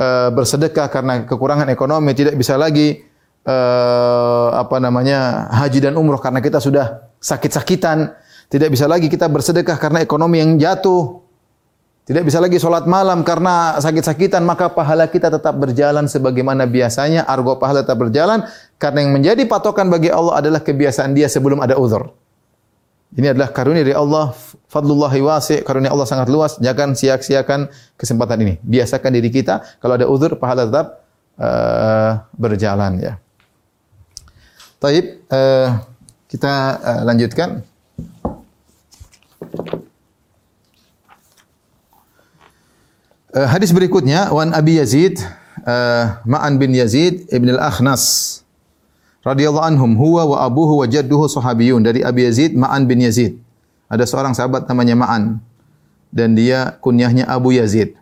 [0.00, 3.04] uh, bersedekah karena kekurangan ekonomi, tidak bisa lagi
[3.44, 8.16] uh, apa namanya haji dan umroh karena kita sudah sakit-sakitan,
[8.48, 11.19] tidak bisa lagi kita bersedekah karena ekonomi yang jatuh,
[12.10, 17.22] tidak bisa lagi sholat malam karena sakit-sakitan, maka pahala kita tetap berjalan sebagaimana biasanya.
[17.22, 18.50] Argo pahala tetap berjalan
[18.82, 22.10] karena yang menjadi patokan bagi Allah adalah kebiasaan dia sebelum ada uzur.
[23.14, 24.34] Ini adalah karunia dari Allah,
[24.66, 26.58] fadlullahi wasi, karunia Allah sangat luas.
[26.58, 28.54] Jangan sia-siakan kesempatan ini.
[28.58, 31.06] Biasakan diri kita, kalau ada uzur, pahala tetap
[31.38, 33.22] uh, berjalan ya.
[34.82, 35.78] Taib, uh,
[36.26, 37.69] kita uh, lanjutkan.
[43.30, 45.22] Uh, hadis berikutnya wan Abi Yazid
[45.62, 48.42] uh, Ma'an bin Yazid ibn al-Akhnas
[49.22, 53.38] radhiyallahu anhum huwa wa abuhu wa jadduhu sahabiyun dari Abi Yazid Ma'an bin Yazid.
[53.86, 55.38] Ada seorang sahabat namanya Ma'an
[56.10, 57.94] dan dia kunyahnya Abu Yazid.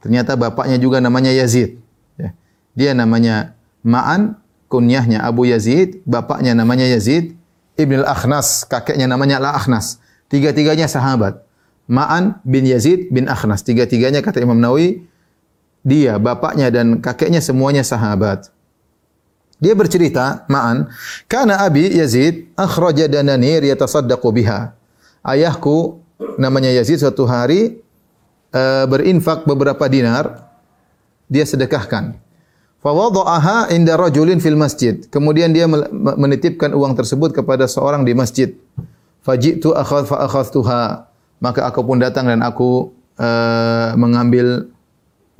[0.00, 1.76] Ternyata bapaknya juga namanya Yazid.
[2.16, 2.32] Ya.
[2.72, 3.52] Dia namanya
[3.84, 4.40] Ma'an,
[4.72, 7.36] kunyahnya Abu Yazid, bapaknya namanya Yazid,
[7.76, 10.00] Ibn al-Akhnas, kakeknya namanya Al-Akhnas.
[10.32, 11.44] Tiga-tiganya sahabat.
[11.90, 13.66] Ma'an bin Yazid bin Akhnas.
[13.66, 15.02] Tiga-tiganya kata Imam Nawawi,
[15.82, 18.46] dia, bapaknya dan kakeknya semuanya sahabat.
[19.58, 20.88] Dia bercerita, Ma'an,
[21.26, 24.72] "Kana abi Yazid akhraja dananir yatasaddaqu biha."
[25.20, 26.00] Ayahku
[26.40, 27.82] namanya Yazid suatu hari
[28.54, 30.48] uh, berinfak beberapa dinar
[31.28, 32.16] dia sedekahkan.
[32.80, 35.04] Fawadha'aha inda rajulin fil masjid.
[35.12, 38.56] Kemudian dia menitipkan uang tersebut kepada seorang di masjid.
[39.20, 41.09] Faji'tu akhadh fa akhadhtuha.
[41.40, 44.68] Maka aku pun datang dan aku uh, mengambil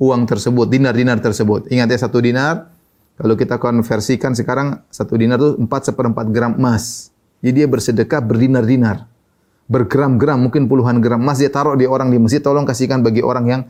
[0.01, 1.69] uang tersebut, dinar-dinar tersebut.
[1.69, 2.73] Ingat ya satu dinar
[3.21, 7.13] kalau kita konversikan sekarang satu dinar itu empat seperempat gram emas.
[7.45, 9.05] Jadi dia bersedekah berdinar-dinar.
[9.69, 13.45] Bergram-gram, mungkin puluhan gram emas dia taruh di orang di masjid, tolong kasihkan bagi orang
[13.45, 13.61] yang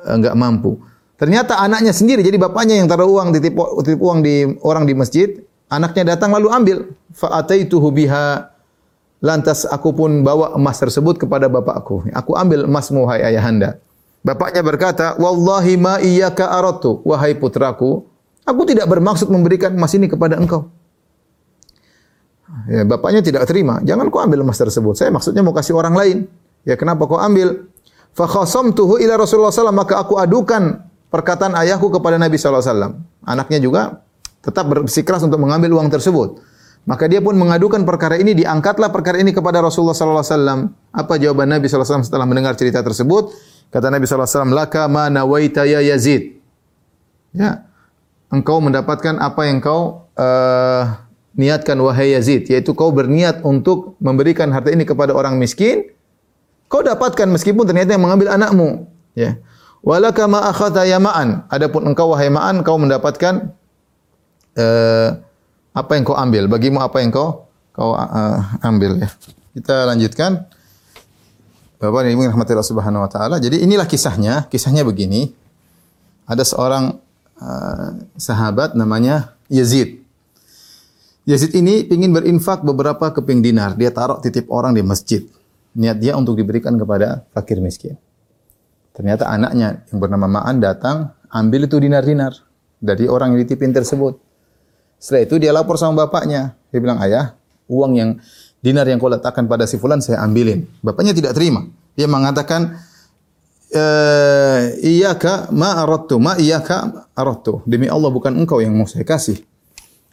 [0.00, 0.80] enggak uh, mampu.
[1.20, 3.52] Ternyata anaknya sendiri, jadi bapaknya yang taruh uang, titip,
[3.84, 5.28] titip uang di orang di masjid,
[5.68, 6.78] anaknya datang lalu ambil.
[7.12, 8.49] Fa'ataituhu biha
[9.20, 12.08] Lantas aku pun bawa emas tersebut kepada bapakku.
[12.16, 13.76] Aku ambil emasmu, hai ayahanda.
[14.24, 18.10] Bapaknya berkata, Wallahi ma iyyaka aratu, wahai putraku,
[18.50, 20.66] Aku tidak bermaksud memberikan emas ini kepada engkau.
[22.66, 23.78] Ya, bapaknya tidak terima.
[23.86, 24.98] Jangan kau ambil emas tersebut.
[24.98, 26.16] Saya maksudnya mau kasih orang lain.
[26.66, 27.70] Ya kenapa kau ambil?
[28.10, 29.70] Fa khasamtuhu ila Rasulullah SAW.
[29.70, 30.82] Maka aku adukan
[31.14, 32.98] perkataan ayahku kepada Nabi SAW.
[33.22, 34.02] Anaknya juga
[34.42, 36.42] tetap bersikeras untuk mengambil uang tersebut.
[36.88, 40.72] Maka dia pun mengadukan perkara ini, diangkatlah perkara ini kepada Rasulullah SAW.
[40.90, 43.30] Apa jawaban Nabi SAW setelah mendengar cerita tersebut?
[43.70, 46.40] Kata Nabi SAW, Laka ma nawaita ya Yazid.
[47.30, 47.62] Ya,
[48.32, 50.82] engkau mendapatkan apa yang kau uh,
[51.38, 55.94] niatkan wahai Yazid, yaitu kau berniat untuk memberikan harta ini kepada orang miskin,
[56.66, 59.38] kau dapatkan meskipun ternyata yang mengambil anakmu, ya.
[59.80, 60.84] Walaka ma akhadha.
[61.48, 63.54] Adapun engkau wahai ma'an, kau mendapatkan
[64.58, 65.08] uh,
[65.70, 69.08] apa yang kau ambil, bagimu apa yang kau kau uh, ambil ya.
[69.54, 70.46] Kita lanjutkan.
[71.80, 72.28] Bapak dan Ibu
[72.60, 73.40] subhanahu wa taala.
[73.40, 74.44] Jadi inilah kisahnya.
[74.52, 75.32] Kisahnya begini.
[76.28, 77.00] Ada seorang
[77.40, 77.88] uh,
[78.20, 80.04] sahabat namanya Yazid.
[81.24, 83.80] Yazid ini ingin berinfak beberapa keping dinar.
[83.80, 85.24] Dia taruh titip orang di masjid.
[85.72, 87.96] Niat dia untuk diberikan kepada fakir miskin.
[88.92, 92.36] Ternyata anaknya yang bernama Ma'an datang ambil itu dinar-dinar
[92.76, 94.20] dari orang yang ditipin tersebut.
[95.00, 96.54] Setelah itu dia lapor sama bapaknya.
[96.68, 97.32] Dia bilang, ayah,
[97.66, 98.10] uang yang
[98.60, 100.68] dinar yang kau letakkan pada si fulan saya ambilin.
[100.84, 101.64] Bapaknya tidak terima.
[101.96, 102.76] Dia mengatakan,
[103.74, 109.40] uh, iyyaka ma aradtu ma iyyaka aradtu demi Allah bukan engkau yang mau saya kasih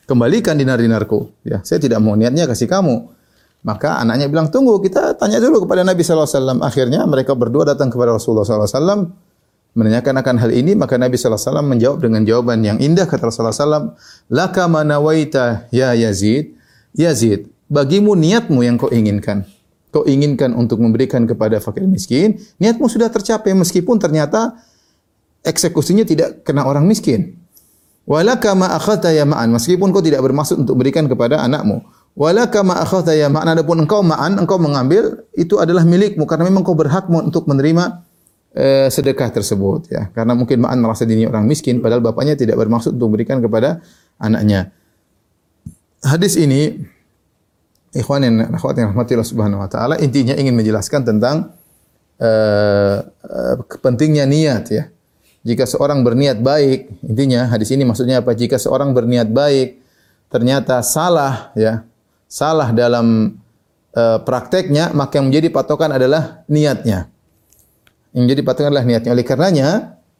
[0.06, 3.10] kembalikan dinar-dinarku ya saya tidak mau niatnya kasih kamu
[3.66, 7.74] maka anaknya bilang tunggu kita tanya dulu kepada Nabi sallallahu alaihi wasallam akhirnya mereka berdua
[7.74, 9.02] datang kepada Rasulullah sallallahu alaihi wasallam
[9.78, 13.30] menanyakan akan hal ini maka Nabi sallallahu alaihi wasallam menjawab dengan jawaban yang indah kata
[13.30, 16.58] Rasulullah sallallahu alaihi wasallam laka manawaita ya Yazid
[16.98, 19.46] Yazid bagimu niatmu yang kau inginkan
[19.98, 24.60] kau inginkan untuk memberikan kepada fakir miskin, niatmu sudah tercapai meskipun ternyata
[25.42, 27.40] eksekusinya tidak kena orang miskin.
[28.08, 31.84] Walaka ma akhadta ya ma'an, meskipun kau tidak bermaksud untuk berikan kepada anakmu.
[32.16, 36.64] Walaka ma akhadta ya ma'an, adapun engkau ma'an, engkau mengambil, itu adalah milikmu karena memang
[36.64, 38.07] kau berhak untuk menerima
[38.56, 40.12] eh, sedekah tersebut ya.
[40.14, 43.82] Karena mungkin ma'an merasa diri orang miskin padahal bapaknya tidak bermaksud untuk berikan kepada
[44.22, 44.72] anaknya.
[46.06, 46.78] Hadis ini
[47.98, 51.58] ikhwan yang yang rahmatillah subhanahu wa taala intinya ingin menjelaskan tentang
[52.22, 54.84] uh, uh, pentingnya niat ya.
[55.48, 58.36] Jika seorang berniat baik, intinya hadis ini maksudnya apa?
[58.36, 59.80] Jika seorang berniat baik
[60.28, 61.88] ternyata salah ya,
[62.28, 63.40] salah dalam
[63.96, 67.08] uh, prakteknya, maka yang menjadi patokan adalah niatnya.
[68.16, 69.12] Yang menjadi patokan adalah niatnya.
[69.12, 69.70] Oleh karenanya,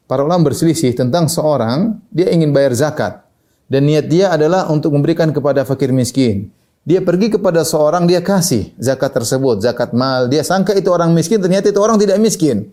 [0.08, 3.28] para ulama berselisih tentang seorang dia ingin bayar zakat
[3.68, 6.52] dan niat dia adalah untuk memberikan kepada fakir miskin.
[6.88, 10.32] Dia pergi kepada seorang, dia kasih zakat tersebut, zakat mal.
[10.32, 12.72] Dia sangka itu orang miskin, ternyata itu orang tidak miskin.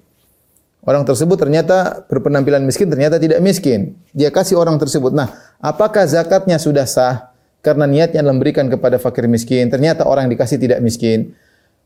[0.86, 3.98] Orang tersebut ternyata berpenampilan miskin, ternyata tidak miskin.
[4.14, 5.10] Dia kasih orang tersebut.
[5.10, 7.34] Nah, apakah zakatnya sudah sah?
[7.58, 9.66] Karena niatnya memberikan kepada fakir miskin.
[9.66, 11.34] Ternyata orang yang dikasih tidak miskin.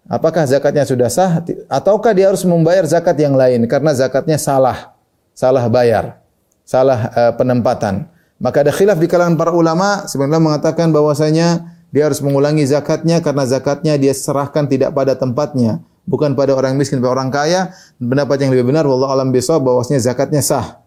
[0.08, 1.44] Apakah zakatnya sudah sah?
[1.68, 3.68] Ataukah dia harus membayar zakat yang lain?
[3.68, 4.96] Karena zakatnya salah.
[5.36, 6.16] Salah bayar.
[6.64, 8.08] Salah uh, penempatan.
[8.40, 10.08] Maka ada khilaf di kalangan para ulama.
[10.08, 16.32] Sebenarnya mengatakan bahwasanya dia harus mengulangi zakatnya karena zakatnya dia serahkan tidak pada tempatnya, bukan
[16.36, 17.76] pada orang miskin, pada orang kaya.
[18.00, 20.80] Pendapat yang lebih benar wallahu alam bisawab bahwasanya zakatnya sah.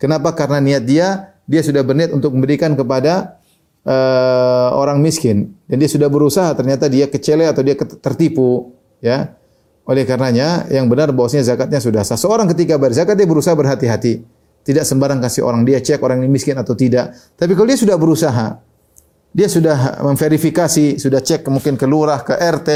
[0.00, 0.32] Kenapa?
[0.32, 3.36] Karena niat dia dia sudah berniat untuk memberikan kepada
[3.84, 9.36] eh, orang miskin dan dia sudah berusaha ternyata dia kecele atau dia tertipu ya.
[9.84, 12.16] Oleh karenanya yang benar bahwasanya zakatnya sudah sah.
[12.16, 14.24] Seorang ketika bayar zakat dia berusaha berhati-hati.
[14.64, 17.12] Tidak sembarang kasih orang dia cek orang ini miskin atau tidak.
[17.36, 18.64] Tapi kalau dia sudah berusaha,
[19.28, 22.70] dia sudah memverifikasi, sudah cek mungkin ke lurah, ke RT,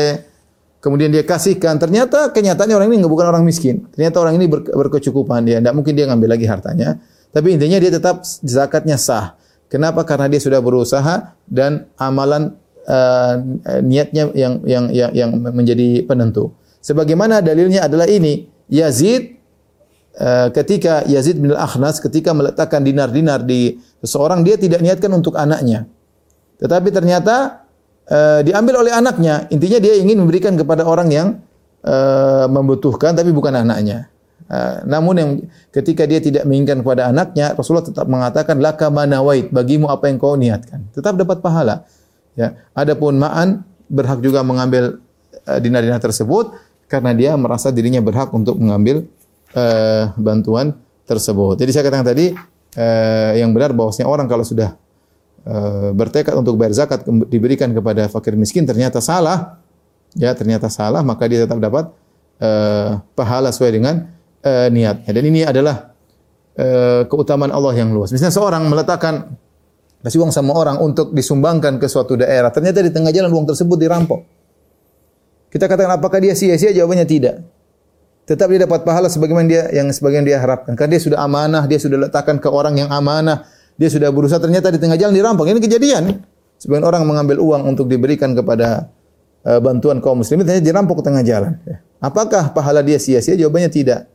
[0.85, 3.89] kemudian dia kasihkan, ternyata kenyataannya orang ini bukan orang miskin.
[3.95, 7.01] Ternyata orang ini ber- berkecukupan dia, tidak mungkin dia ngambil lagi hartanya.
[7.33, 9.39] Tapi intinya dia tetap zakatnya sah.
[9.69, 10.05] Kenapa?
[10.09, 12.57] Karena dia sudah berusaha dan amalan
[12.89, 13.35] eh,
[13.85, 16.57] niatnya yang yang yang yang menjadi penentu.
[16.81, 19.37] Sebagaimana dalilnya adalah ini, Yazid
[20.17, 25.85] eh, ketika Yazid bin Al-Akhnas ketika meletakkan dinar-dinar di seseorang dia tidak niatkan untuk anaknya.
[26.59, 27.69] Tetapi ternyata
[28.09, 29.47] eh, diambil oleh anaknya.
[29.53, 31.29] Intinya dia ingin memberikan kepada orang yang
[31.85, 34.09] eh, membutuhkan tapi bukan anaknya.
[34.49, 35.31] Eh, namun yang
[35.69, 40.41] ketika dia tidak menginginkan kepada anaknya, Rasulullah tetap mengatakan laka manawait, bagimu apa yang kau
[40.41, 40.89] niatkan.
[40.97, 41.85] Tetap dapat pahala.
[42.33, 42.57] Ya.
[42.73, 45.05] Adapun ma'an berhak juga mengambil
[45.45, 46.57] eh, dinar-dinar tersebut
[46.89, 49.05] karena dia merasa dirinya berhak untuk mengambil
[49.53, 50.73] eh, bantuan
[51.05, 51.61] tersebut.
[51.61, 52.33] Jadi saya katakan tadi
[52.73, 54.81] eh, yang benar bahwasanya orang kalau sudah
[55.45, 59.61] eh, bertekad untuk bayar zakat diberikan kepada fakir miskin ternyata salah,
[60.17, 61.93] ya ternyata salah maka dia tetap dapat
[62.41, 64.09] eh, pahala sesuai dengan
[64.43, 65.11] eh, niatnya.
[65.11, 65.95] Dan ini adalah
[66.59, 68.11] eh, keutamaan Allah yang luas.
[68.11, 69.39] Misalnya seorang meletakkan
[70.03, 73.77] kasih uang sama orang untuk disumbangkan ke suatu daerah, ternyata di tengah jalan uang tersebut
[73.79, 74.21] dirampok.
[75.49, 76.71] Kita katakan apakah dia sia-sia?
[76.77, 77.41] Jawabannya tidak.
[78.29, 80.77] Tetap dia dapat pahala sebagaimana dia yang sebagian dia harapkan.
[80.77, 83.49] Karena dia sudah amanah, dia sudah letakkan ke orang yang amanah,
[83.81, 85.49] dia sudah berusaha ternyata di tengah jalan dirampok.
[85.49, 86.21] Ini kejadian.
[86.61, 88.93] Sebagian orang mengambil uang untuk diberikan kepada
[89.49, 91.57] eh, bantuan kaum muslimin ternyata dirampok tengah jalan.
[92.05, 93.33] Apakah pahala dia sia-sia?
[93.33, 94.11] Jawabannya tidak.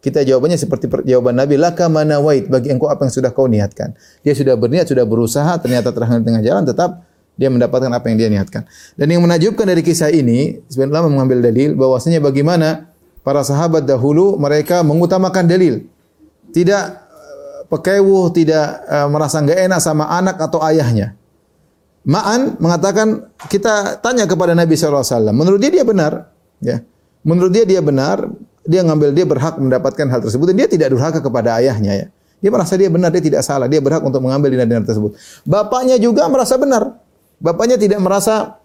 [0.00, 3.92] Kita jawabannya seperti per- jawaban Nabi, laka manawait bagi engkau apa yang sudah kau niatkan.
[4.24, 7.04] Dia sudah berniat, sudah berusaha, ternyata terhalang di tengah jalan, tetap
[7.36, 8.64] dia mendapatkan apa yang dia niatkan.
[8.96, 12.88] Dan yang menajubkan dari kisah ini, sebenarnya mengambil dalil bahwasanya bagaimana
[13.20, 15.84] para sahabat dahulu mereka mengutamakan dalil.
[16.52, 21.16] Tidak eh, pekewuh, tidak eh, merasa enggak enak sama anak atau ayahnya.
[22.00, 25.04] Ma'an mengatakan kita tanya kepada Nabi SAW.
[25.36, 26.32] Menurut dia dia benar,
[26.64, 26.80] ya.
[27.20, 28.24] Menurut dia dia benar,
[28.70, 32.06] dia ngambil dia berhak mendapatkan hal tersebut dan dia tidak durhaka kepada ayahnya ya.
[32.40, 35.12] Dia merasa dia benar, dia tidak salah, dia berhak untuk mengambil dinar-dinar tersebut.
[35.44, 36.96] Bapaknya juga merasa benar.
[37.36, 38.56] Bapaknya tidak merasa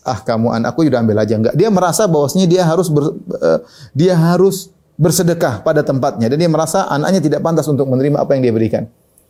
[0.00, 1.54] ah kamu anakku sudah ambil aja enggak.
[1.54, 3.58] Dia merasa bahwasanya dia harus ber, eh,
[3.92, 8.50] dia harus bersedekah pada tempatnya dan dia merasa anaknya tidak pantas untuk menerima apa yang
[8.50, 8.84] dia berikan.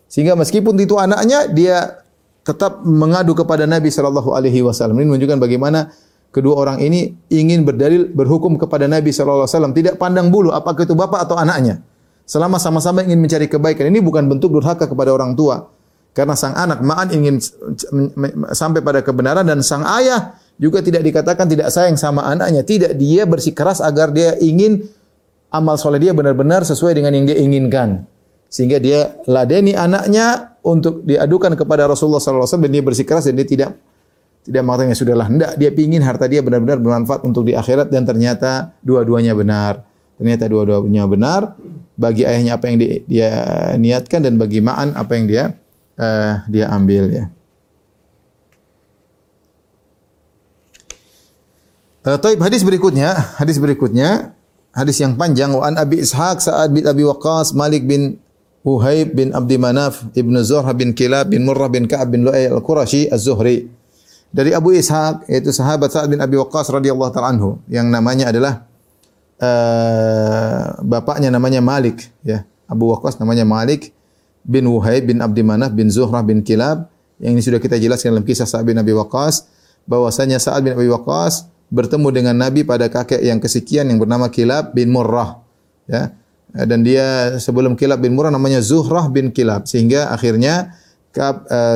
[0.08, 2.00] Sehingga meskipun itu anaknya dia
[2.40, 4.96] tetap mengadu kepada Nabi Shallallahu Alaihi Wasallam.
[4.96, 5.92] Ini menunjukkan bagaimana
[6.30, 9.74] kedua orang ini ingin berdalil berhukum kepada Nabi Shallallahu Alaihi Wasallam.
[9.74, 11.82] Tidak pandang bulu apakah itu bapak atau anaknya.
[12.26, 13.90] Selama sama-sama ingin mencari kebaikan.
[13.90, 15.66] Ini bukan bentuk durhaka kepada orang tua.
[16.10, 17.38] Karena sang anak ma'an ingin
[18.50, 22.66] sampai pada kebenaran dan sang ayah juga tidak dikatakan tidak sayang sama anaknya.
[22.66, 24.86] Tidak, dia bersikeras agar dia ingin
[25.50, 28.06] amal soleh dia benar-benar sesuai dengan yang dia inginkan.
[28.50, 33.70] Sehingga dia ladeni anaknya untuk diadukan kepada Rasulullah SAW dan dia bersikeras dan dia tidak
[34.44, 35.28] tidak mengatakan sudahlah.
[35.28, 39.84] Tidak, dia ingin harta dia benar-benar bermanfaat untuk di akhirat dan ternyata dua-duanya benar.
[40.16, 41.40] Ternyata dua-duanya benar.
[42.00, 43.30] Bagi ayahnya apa yang dia, dia
[43.76, 45.44] niatkan dan bagi ma'an apa yang dia
[46.00, 47.24] uh, dia ambil ya.
[52.00, 54.32] Uh, taib hadis berikutnya, hadis berikutnya,
[54.72, 58.16] hadis yang panjang wa an Abi Ishaq Sa'ad bin Abi Waqqas Malik bin
[58.64, 63.12] Uhaib bin Abdi Manaf Ibnu Zuhrah bin Kilab bin Murrah bin Ka'ab bin Lu'ay al-Qurashi
[63.12, 63.79] az-Zuhri.
[64.30, 68.62] Dari Abu Ishaq yaitu sahabat Sa'ad bin Abi Waqqas radhiyallahu ta'ala anhu yang namanya adalah
[69.42, 72.46] uh, bapaknya namanya Malik ya.
[72.70, 73.90] Abu Waqqas namanya Malik
[74.46, 76.86] bin Wuhaib bin Abdi Manaf bin Zuhrah bin Kilab
[77.18, 79.50] yang ini sudah kita jelaskan dalam kisah Sa'ad bin Abi Waqqas
[79.90, 84.70] bahwasanya Sa'ad bin Abi Waqqas bertemu dengan Nabi pada kakek yang kesekian yang bernama Kilab
[84.78, 85.42] bin Murrah
[85.90, 86.14] ya
[86.50, 90.74] dan dia sebelum Kilab bin Murrah namanya Zuhrah bin Kilab sehingga akhirnya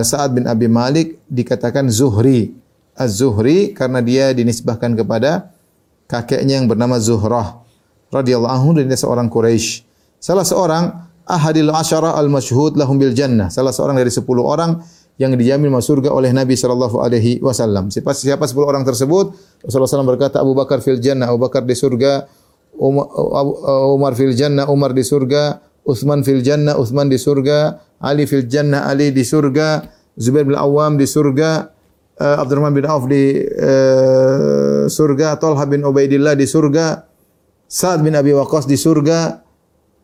[0.05, 2.55] Sa'ad bin Abi Malik dikatakan Zuhri
[2.95, 5.51] Az-Zuhri karena dia dinisbahkan kepada
[6.07, 7.67] kakeknya yang bernama Zuhrah
[8.15, 9.83] radhiyallahu anhu dan dia seorang Quraisy
[10.23, 14.79] salah seorang ahadil asyara al-masyhud lahum bil jannah salah seorang dari 10 orang
[15.15, 17.87] yang dijamin masuk surga oleh Nabi sallallahu alaihi wasallam.
[17.87, 19.31] Siapa siapa 10 orang tersebut?
[19.63, 22.27] Rasulullah SAW berkata Abu Bakar fil jannah, Abu Bakar di surga,
[22.75, 23.07] Umar,
[23.95, 28.89] Umar fil jannah, Umar di surga, Utsman fil jannah, Utsman di surga, Ali fil jannah,
[28.89, 29.85] Ali di surga,
[30.17, 31.69] Zubair bin Awam di surga,
[32.21, 37.05] uh, Abdurrahman bin Auf di uh, surga, Talha bin Ubaidillah di surga,
[37.69, 39.45] Sa'ad bin Abi Waqqas di surga,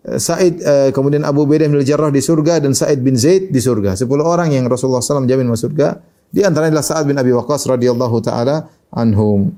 [0.01, 4.01] Said uh, kemudian Abu Ubaidah bin Jarrah di surga dan Said bin Zaid di surga.
[4.01, 7.67] Sepuluh orang yang Rasulullah SAW jamin masuk surga Di antaranya adalah Sa'ad bin Abi Waqqas
[7.69, 9.51] radhiyallahu taala anhum.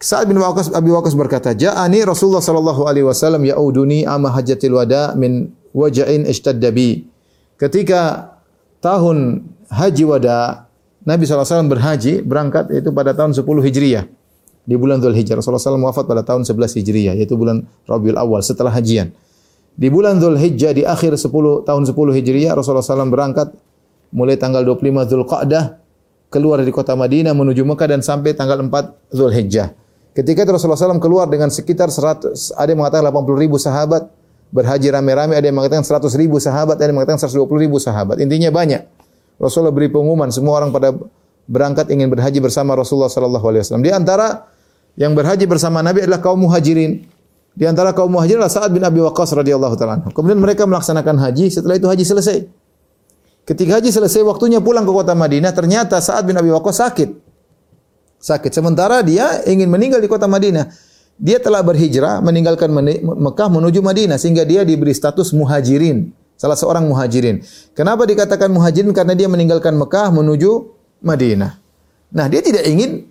[0.00, 5.12] Sa'ad bin Waqqas Abi Waqqas berkata, "Ja'ani Rasulullah sallallahu alaihi wasallam ya'uduni ama hajjatil wada
[5.12, 7.04] min waja'in ishtadda bi."
[7.60, 8.32] Ketika
[8.80, 10.64] tahun haji wada,
[11.04, 14.08] Nabi SAW berhaji, berangkat itu pada tahun 10 Hijriah.
[14.64, 15.36] Di bulan Dhul Hijjah.
[15.36, 19.12] Rasulullah SAW wafat pada tahun 11 Hijriah, yaitu bulan Rabiul Awal, setelah hajian.
[19.76, 23.52] Di bulan Dhul Hijjah, di akhir 10, tahun 10 Hijriah, Rasulullah SAW berangkat
[24.16, 25.64] mulai tanggal 25 Dzulqa'dah
[26.30, 29.79] keluar dari kota Madinah menuju Mekah dan sampai tanggal 4 Zulhijjah.
[30.10, 34.10] Ketika itu Rasulullah SAW keluar dengan sekitar 100, ada yang mengatakan 80 ribu sahabat
[34.50, 38.18] berhaji rame-rame, ada yang mengatakan 100 ribu sahabat, ada yang mengatakan 120 ribu sahabat.
[38.18, 38.82] Intinya banyak.
[39.38, 40.92] Rasulullah beri pengumuman semua orang pada
[41.46, 43.86] berangkat ingin berhaji bersama Rasulullah wasallam.
[43.86, 44.50] Di antara
[44.98, 47.06] yang berhaji bersama Nabi adalah kaum muhajirin.
[47.54, 50.02] Di antara kaum muhajirin adalah Sa'ad bin Abi Waqqas radhiyallahu taala.
[50.10, 52.38] Kemudian mereka melaksanakan haji, setelah itu haji selesai.
[53.46, 57.29] Ketika haji selesai waktunya pulang ke kota Madinah, ternyata Sa'ad bin Abi Waqqas sakit.
[58.20, 58.52] Sakit.
[58.52, 60.68] Sementara dia ingin meninggal di kota Madinah.
[61.20, 62.68] Dia telah berhijrah meninggalkan
[63.00, 66.12] Mekah menuju Madinah sehingga dia diberi status muhajirin.
[66.36, 67.44] Salah seorang muhajirin.
[67.76, 68.92] Kenapa dikatakan muhajirin?
[68.96, 70.72] Karena dia meninggalkan Mekah menuju
[71.04, 71.60] Madinah.
[72.12, 73.04] Nah, dia tidak ingin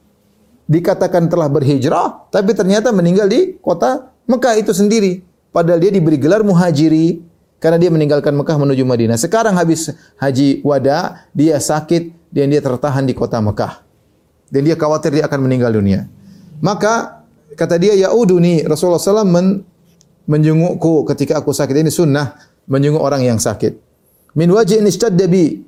[0.65, 5.25] dikatakan telah berhijrah, tapi ternyata meninggal di kota Mekah itu sendiri.
[5.49, 7.21] Padahal dia diberi gelar muhajiri
[7.57, 9.17] karena dia meninggalkan Mekah menuju Madinah.
[9.17, 13.88] Sekarang habis haji wada, dia sakit dan dia tertahan di kota Mekah.
[14.49, 16.09] Dan dia khawatir dia akan meninggal dunia.
[16.59, 19.61] Maka kata dia yauduni Rasulullah SAW men,
[20.29, 22.37] menjengukku ketika aku sakit ini sunnah
[22.69, 23.77] menjenguk orang yang sakit.
[24.37, 25.65] Min wajin istaddabi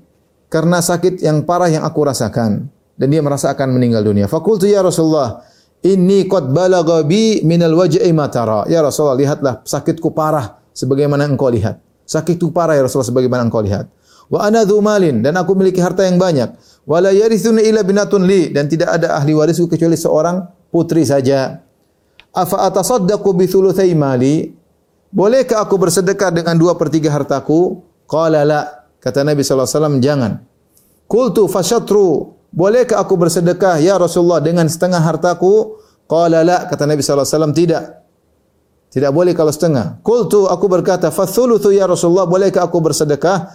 [0.51, 4.29] karena sakit yang parah yang aku rasakan dan dia merasa akan meninggal dunia.
[4.29, 5.41] Fakultu ya Rasulullah,
[5.81, 8.69] inni qad balagha bi minal waj'i ma tara.
[8.69, 11.81] Ya Rasulullah, lihatlah sakitku parah sebagaimana engkau lihat.
[12.05, 13.89] Sakitku parah ya Rasulullah sebagaimana engkau lihat.
[14.29, 16.53] Wa ana dzu malin dan aku memiliki harta yang banyak.
[16.85, 20.41] Wa la yarithuni illa binatun li dan tidak ada ahli warisku kecuali seorang
[20.73, 21.61] putri saja.
[22.31, 24.49] Afa atasaddaqu bi thulutsai mali?
[25.11, 27.83] Bolehkah aku bersedekah dengan dua per tiga hartaku?
[28.07, 28.61] Qala la.
[29.01, 30.39] Kata Nabi SAW, jangan.
[31.09, 32.37] Kultu fasyatru.
[32.51, 35.83] Bolehkah aku bersedekah ya Rasulullah dengan setengah hartaku?
[36.07, 36.57] Qala la.
[36.71, 38.01] Kata Nabi SAW, tidak.
[38.91, 40.03] Tidak boleh kalau setengah.
[40.03, 43.47] Qultu aku berkata, "Fathuluthu ya Rasulullah, bolehkah aku bersedekah?"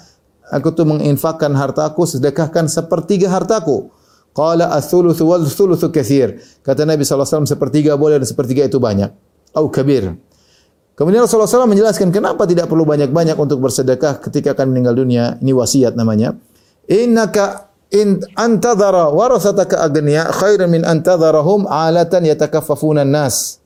[0.54, 3.90] Aku tu menginfakkan hartaku, sedekahkan sepertiga hartaku.
[4.36, 6.38] Qala ats-tsulutsu wal tsulutsu katsir.
[6.62, 9.10] Kata Nabi SAW, sepertiga boleh dan sepertiga itu banyak.
[9.56, 10.12] Au kabir.
[10.96, 15.36] Kemudian Rasulullah SAW menjelaskan kenapa tidak perlu banyak-banyak untuk bersedekah ketika akan meninggal dunia.
[15.44, 16.32] Ini wasiat namanya.
[16.88, 23.60] Innaka in antadhara warasataka agniya khairan min antadharahum alatan yatakaffafuna an-nas.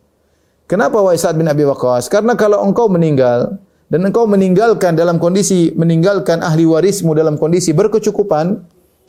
[0.67, 2.11] Kenapa wahai Sa'ad bin Abi Waqqas?
[2.11, 3.59] Karena kalau engkau meninggal
[3.91, 8.63] dan engkau meninggalkan dalam kondisi meninggalkan ahli warismu dalam kondisi berkecukupan,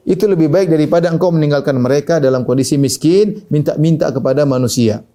[0.09, 5.05] itu lebih baik daripada engkau meninggalkan mereka dalam kondisi miskin, minta-minta kepada manusia.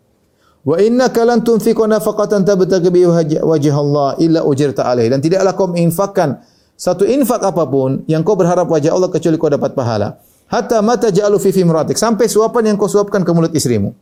[0.62, 3.02] Wa innaka lan tunfiqu nafaqatan tabtaghi bi
[3.42, 5.10] wajh Allah illa ujirta alaihi.
[5.10, 6.42] Dan tidaklah kau menginfakkan
[6.78, 10.22] satu infak apa pun yang kau berharap wajah Allah kecuali kau dapat pahala.
[10.46, 11.98] Hatta mata ja'alu fi fimratik.
[11.98, 13.98] Sampai suapan yang kau suapkan ke mulut istrimu.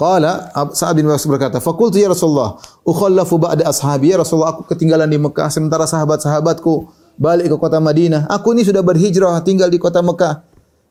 [0.00, 2.56] Qala Sa'ad bin Waqqas berkata, "Fakultu ya Rasulullah,
[2.88, 6.88] ukhallafu ba'da ashabi ya Rasulullah, aku ketinggalan di Mekah sementara sahabat-sahabatku
[7.20, 8.24] balik ke kota Madinah.
[8.32, 10.48] Aku ini sudah berhijrah tinggal di kota Mekah."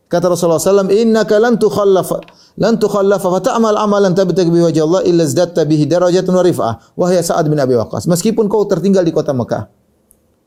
[0.10, 2.22] Kata Rasulullah SAW, "Innaka lan tukhallafa
[2.62, 6.74] lan tukhallafa fa ta'mal amalan tabtaghi bi wajhi Allah illa zadatta bihi darajatan wa rif'ah."
[6.94, 9.70] Wahai Sa'ad bin Abi Waqqas, meskipun kau tertinggal di kota Mekah,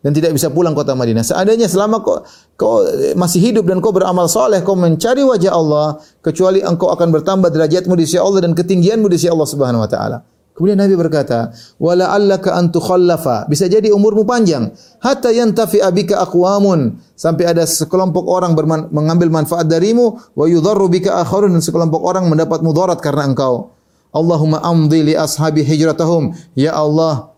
[0.03, 1.23] dan tidak bisa pulang kota Madinah.
[1.23, 2.27] Seandainya selama kau,
[2.59, 2.83] kau
[3.15, 7.95] masih hidup dan kau beramal soleh, kau mencari wajah Allah, kecuali engkau akan bertambah derajatmu
[7.95, 10.19] di sisi Allah dan ketinggianmu di sisi Allah Subhanahu wa taala.
[10.53, 11.49] Kemudian Nabi berkata,
[11.81, 14.69] "Wala allaka an tukhallafa." Bisa jadi umurmu panjang,
[15.01, 21.25] hatta yantafi abika aqwamun, sampai ada sekelompok orang berman, mengambil manfaat darimu, wa yudharru bika
[21.25, 23.73] akharun dan sekelompok orang mendapat mudarat karena engkau.
[24.13, 26.37] Allahumma amdi li ashabi hijratahum.
[26.53, 27.32] Ya Allah,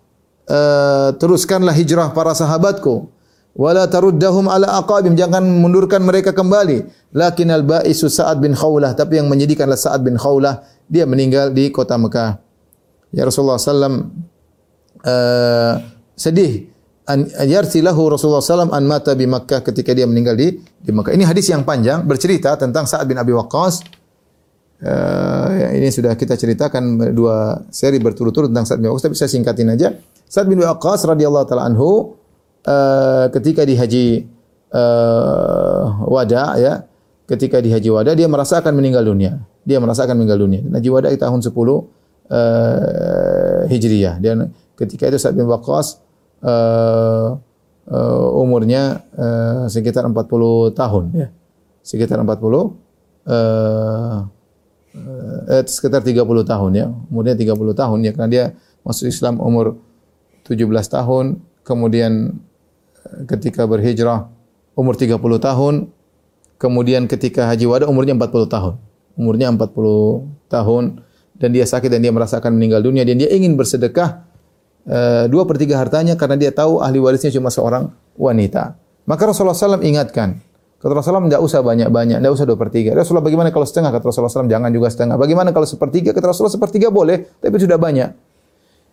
[0.48, 3.10] uh, teruskanlah hijrah para sahabatku.
[3.54, 5.14] Wala taruddahum ala aqabim.
[5.14, 6.90] Jangan mundurkan mereka kembali.
[7.14, 8.98] Lakin al ba'isu Sa'ad bin Khawlah.
[8.98, 12.42] Tapi yang menyedihkanlah Sa'ad bin Khawlah dia meninggal di kota Mekah.
[13.14, 14.10] Ya Rasulullah sallam
[15.06, 15.74] uh,
[16.18, 16.66] sedih.
[17.04, 21.14] An yarsilahu Rasulullah sallam an mata di Makkah ketika dia meninggal di di Makkah.
[21.14, 24.03] Ini hadis yang panjang bercerita tentang Sa'ad bin Abi Waqqas
[24.82, 29.70] Uh, ini sudah kita ceritakan dua seri berturut-turut tentang Sa'ad bin Waqqas tapi saya singkatin
[29.70, 29.94] aja.
[30.26, 32.18] Sa'ad bin Waqqas radhiyallahu taala anhu
[32.66, 34.06] uh, ketika di haji
[34.74, 36.84] uh, wada ya,
[37.30, 39.40] ketika di haji wada dia merasa akan meninggal dunia.
[39.64, 40.60] Dia merasa akan meninggal dunia.
[40.60, 41.80] Haji wada di tahun 10 uh,
[43.70, 44.20] Hijriyah.
[44.20, 46.02] Dan ketika itu Sa'ad bin Waqqas
[46.44, 47.40] uh,
[47.84, 51.28] eh, umurnya eh, sekitar 40 tahun ya.
[51.84, 52.32] Sekitar 40
[53.28, 54.16] eh,
[54.94, 56.86] eh, sekitar 30 tahun ya.
[57.10, 58.44] Umurnya 30 tahun ya karena dia
[58.86, 59.78] masuk Islam umur
[60.46, 62.38] 17 tahun, kemudian
[63.02, 64.30] eh, ketika berhijrah
[64.78, 65.74] umur 30 tahun,
[66.58, 68.74] kemudian ketika haji wada umurnya 40 tahun.
[69.14, 70.84] Umurnya 40 tahun
[71.38, 74.26] dan dia sakit dan dia merasakan meninggal dunia dan dia ingin bersedekah
[74.86, 78.78] eh, dua per tiga hartanya karena dia tahu ahli warisnya cuma seorang wanita.
[79.04, 80.40] Maka Rasulullah SAW ingatkan,
[80.84, 82.92] kata Rasulullah tidak usah banyak-banyak, tidak usah dua per tiga.
[82.92, 83.88] Rasulullah bagaimana kalau setengah?
[83.88, 85.16] Kata Rasulullah SAW jangan juga setengah.
[85.16, 86.12] Bagaimana kalau sepertiga?
[86.12, 88.12] Kata Rasulullah sepertiga boleh, tapi sudah banyak.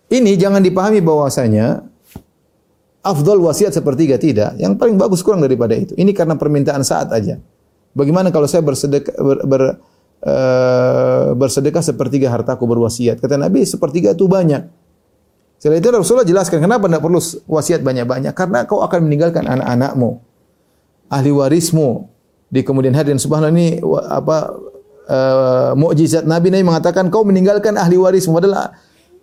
[0.07, 1.83] Ini jangan dipahami bahwasanya
[3.03, 4.55] afdal wasiat sepertiga tidak.
[4.55, 5.91] Yang paling bagus kurang daripada itu.
[5.99, 7.35] Ini karena permintaan saat aja.
[7.91, 9.61] Bagaimana kalau saya bersedekah ber, ber,
[10.23, 13.19] uh, bersedekah sepertiga hartaku berwasiat?
[13.19, 14.63] Kata Nabi sepertiga itu banyak.
[15.59, 17.19] Setelah itu Rasulullah jelaskan kenapa tidak perlu
[17.51, 20.30] wasiat banyak-banyak karena kau akan meninggalkan anak-anakmu,
[21.11, 22.07] ahli warismu.
[22.51, 23.79] Di kemudian hari dan subhanallah ini
[24.11, 24.37] apa
[25.07, 28.35] uh, mukjizat Nabi Nabi mengatakan kau meninggalkan ahli warismu.
[28.35, 28.75] Padahal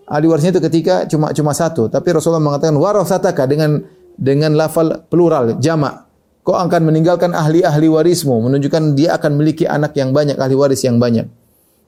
[0.08, 1.88] ahli warisnya itu ketika cuma cuma satu.
[1.88, 3.84] Tapi Rasulullah mengatakan warasataka dengan
[4.16, 6.08] dengan lafal plural jamak.
[6.44, 8.40] Kau akan meninggalkan ahli-ahli warismu.
[8.40, 11.28] Menunjukkan dia akan memiliki anak yang banyak ahli waris yang banyak.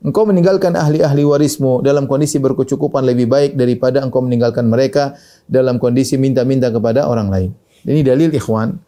[0.01, 6.17] Engkau meninggalkan ahli-ahli warismu dalam kondisi berkecukupan lebih baik daripada engkau meninggalkan mereka dalam kondisi
[6.21, 7.51] minta-minta kepada orang lain.
[7.85, 8.81] Ini dalil ikhwan.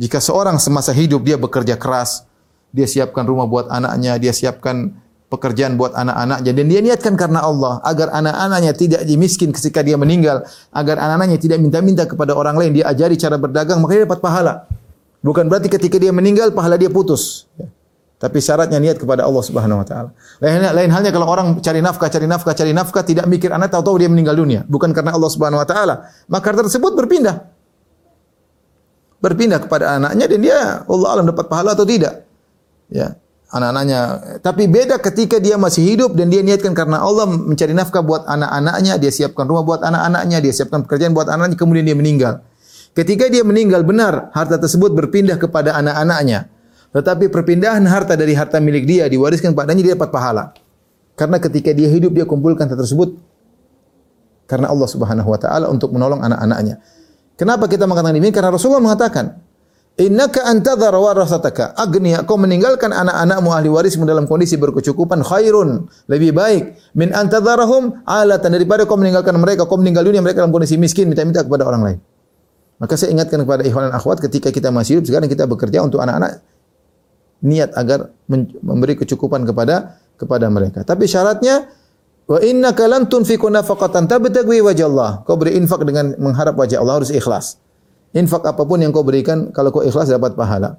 [0.00, 2.24] Jika seorang semasa hidup dia bekerja keras,
[2.72, 4.96] dia siapkan rumah buat anaknya, dia siapkan
[5.28, 10.48] pekerjaan buat anak-anaknya dan dia niatkan karena Allah agar anak-anaknya tidak dimiskin ketika dia meninggal,
[10.72, 14.64] agar anak-anaknya tidak minta-minta kepada orang lain, dia ajari cara berdagang, maka dia dapat pahala.
[15.20, 17.44] Bukan berarti ketika dia meninggal pahala dia putus.
[17.60, 17.68] Ya.
[18.20, 20.16] Tapi syaratnya niat kepada Allah Subhanahu wa taala.
[20.40, 24.00] Lain, lain halnya kalau orang cari nafkah, cari nafkah, cari nafkah tidak mikir anak tahu-tahu
[24.00, 27.59] dia meninggal dunia, bukan karena Allah Subhanahu wa taala, maka tersebut berpindah.
[29.20, 32.24] Berpindah kepada anaknya dan dia Allah alam dapat pahala atau tidak.
[32.88, 33.20] Ya,
[33.52, 34.00] anak-anaknya.
[34.40, 38.96] Tapi beda ketika dia masih hidup dan dia niatkan karena Allah mencari nafkah buat anak-anaknya,
[38.96, 42.40] dia siapkan rumah buat anak-anaknya, dia siapkan pekerjaan buat anak-anaknya, kemudian dia meninggal.
[42.96, 46.50] Ketika dia meninggal benar harta tersebut berpindah kepada anak-anaknya.
[46.90, 50.50] Tetapi perpindahan harta dari harta milik dia diwariskan padanya dia dapat pahala.
[51.14, 53.14] Karena ketika dia hidup dia kumpulkan harta tersebut
[54.50, 56.82] karena Allah Subhanahu wa taala untuk menolong anak-anaknya.
[57.40, 58.28] Kenapa kita mengatakan ini?
[58.28, 59.40] Karena Rasulullah mengatakan,
[59.96, 66.76] "Innaka antadhar warasataka agniya." Kau meninggalkan anak-anakmu ahli warismu dalam kondisi berkecukupan khairun, lebih baik
[67.00, 71.40] min antadharahum alatan daripada kau meninggalkan mereka, kau meninggal dunia mereka dalam kondisi miskin minta-minta
[71.40, 71.98] kepada orang lain.
[72.76, 76.04] Maka saya ingatkan kepada ikhwan dan akhwat ketika kita masih hidup sekarang kita bekerja untuk
[76.04, 76.44] anak-anak
[77.40, 78.12] niat agar
[78.60, 80.84] memberi kecukupan kepada kepada mereka.
[80.84, 81.72] Tapi syaratnya
[82.30, 85.26] wa innaka lan tunfiqu nafaqatan tabtaghi wajh Allah.
[85.26, 87.58] Kau beri infak dengan mengharap wajah Allah harus ikhlas.
[88.14, 90.78] Infak apa pun yang kau berikan kalau kau ikhlas dapat pahala.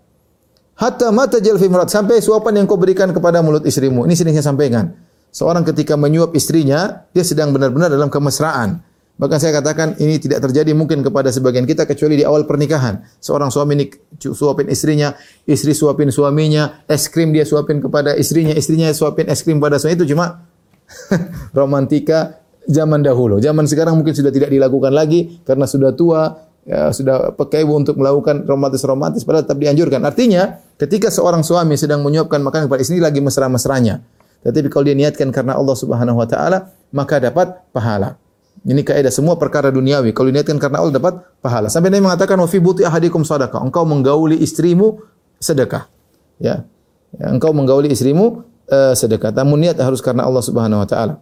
[0.80, 4.08] Hatta mata jalfi murat sampai suapan yang kau berikan kepada mulut istrimu.
[4.08, 4.96] Ini sering saya sampaikan.
[5.32, 8.84] Seorang ketika menyuap istrinya, dia sedang benar-benar dalam kemesraan.
[9.16, 13.06] Bahkan saya katakan ini tidak terjadi mungkin kepada sebagian kita kecuali di awal pernikahan.
[13.22, 13.86] Seorang suami ini
[14.18, 15.14] suapin istrinya,
[15.46, 19.94] istri suapin suaminya, es krim dia suapin kepada istrinya, istrinya suapin es krim pada suami
[19.94, 20.51] itu cuma
[21.58, 23.42] romantika zaman dahulu.
[23.42, 26.22] Zaman sekarang mungkin sudah tidak dilakukan lagi karena sudah tua,
[26.66, 30.02] ya, sudah pakai untuk melakukan romantis-romantis padahal tetap dianjurkan.
[30.06, 34.02] Artinya, ketika seorang suami sedang menyuapkan makanan kepada istri lagi mesra-mesranya.
[34.42, 38.18] Tetapi kalau dia niatkan karena Allah Subhanahu wa taala, maka dapat pahala.
[38.62, 40.14] Ini kaidah semua perkara duniawi.
[40.14, 41.70] Kalau niatkan karena Allah dapat pahala.
[41.70, 43.62] Sampai Nabi mengatakan wa fi buti ahadikum sadaqah.
[43.62, 45.02] Engkau menggauli istrimu
[45.42, 45.90] sedekah.
[46.38, 46.66] Ya.
[47.14, 49.36] ya engkau menggauli istrimu uh, sedekah.
[49.36, 51.20] Namun niat harus karena Allah Subhanahu wa taala.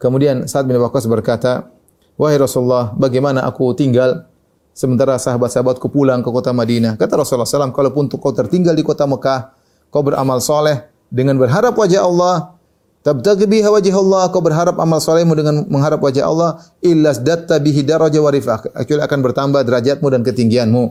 [0.00, 1.70] Kemudian Sa'ad bin Waqqas berkata,
[2.18, 4.26] "Wahai Rasulullah, bagaimana aku tinggal
[4.74, 9.54] sementara sahabat-sahabatku pulang ke kota Madinah?" Kata Rasulullah SAW, "Kalaupun kau tertinggal di kota Mekah,
[9.92, 12.58] kau beramal soleh dengan berharap wajah Allah,
[13.02, 17.82] Tabtaghi biha wajh Allah, kau berharap amal solehmu dengan mengharap wajah Allah, illas datta bihi
[17.82, 18.62] daraja wa rifah.
[18.62, 20.82] Kecuali akan bertambah derajatmu dan ketinggianmu.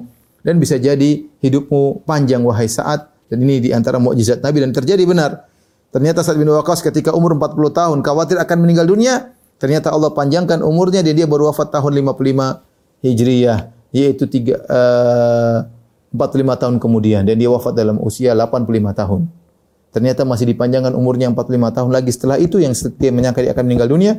[0.43, 3.07] Dan bisa jadi hidupmu panjang wahai saat.
[3.32, 5.47] Dan ini di antara mukjizat Nabi dan terjadi benar.
[5.95, 10.59] Ternyata Sa'ad bin Waqqas ketika umur 40 tahun khawatir akan meninggal dunia, ternyata Allah panjangkan
[10.59, 13.59] umurnya dan dia baru wafat tahun 55 Hijriyah,
[13.95, 15.63] yaitu tiga, uh,
[16.11, 19.21] 45 tahun kemudian dan dia wafat dalam usia 85 tahun.
[19.91, 23.88] Ternyata masih dipanjangkan umurnya 45 tahun lagi setelah itu yang dia menyangka dia akan meninggal
[23.91, 24.13] dunia.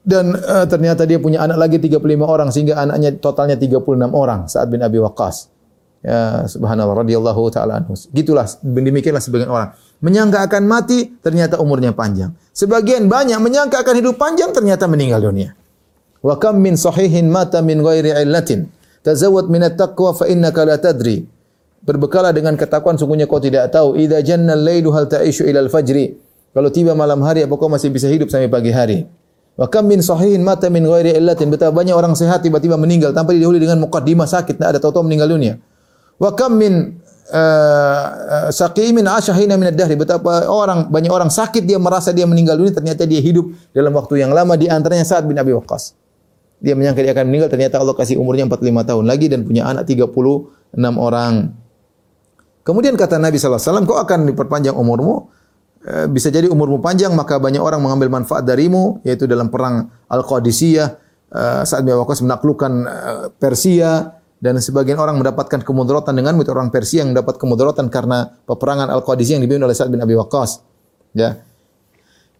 [0.00, 4.72] Dan uh, ternyata dia punya anak lagi 35 orang sehingga anaknya totalnya 36 orang saat
[4.72, 5.52] bin Abi Waqqas.
[6.00, 7.92] Ya subhanallah radhiyallahu taala anhu.
[7.92, 9.76] Gitulah demikianlah sebagian orang.
[10.00, 12.32] Menyangka akan mati ternyata umurnya panjang.
[12.56, 15.52] Sebagian banyak menyangka akan hidup panjang ternyata meninggal dunia.
[16.24, 18.72] Wa kam min sahihin mata min ghairi illatin.
[19.04, 21.24] Tazawwad minat taqwa fa innaka la tadri.
[21.80, 23.96] Berbekalah dengan ketakwaan sungguhnya kau tidak tahu.
[23.96, 26.16] Idza janna al-lailu hal ta'ishu ila al-fajri.
[26.52, 29.04] Kalau tiba malam hari apa kau masih bisa hidup sampai pagi hari?
[29.56, 31.52] Wa kam min sahihin mata min ghairi illatin.
[31.52, 35.28] Betapa banyak orang sehat tiba-tiba meninggal tanpa didahului dengan mukaddimah sakit, tidak ada tahu-tahu meninggal
[35.28, 35.60] dunia.
[36.20, 37.00] Wa kam min
[37.32, 39.06] uh, saqimin
[39.56, 39.96] min ad-dahri.
[39.96, 44.20] Betapa orang banyak orang sakit dia merasa dia meninggal dunia ternyata dia hidup dalam waktu
[44.20, 45.96] yang lama di antaranya Sa'ad bin Abi Waqqas.
[46.60, 49.88] Dia menyangka dia akan meninggal ternyata Allah kasih umurnya 45 tahun lagi dan punya anak
[49.88, 51.56] 36 orang.
[52.60, 55.32] Kemudian kata Nabi SAW, kau akan diperpanjang umurmu,
[55.88, 61.08] eh, bisa jadi umurmu panjang, maka banyak orang mengambil manfaat darimu, yaitu dalam perang Al-Qadisiyah,
[61.64, 62.72] saat Abi Waqqas menaklukkan
[63.40, 68.88] Persia, dan sebagian orang mendapatkan kemudaratan denganmu, itu orang Persia yang mendapat kemudaratan karena peperangan
[68.88, 70.64] Al-Qadisiyah yang dipimpin oleh Sa'ad bin Abi Waqqas.
[71.12, 71.44] Ya.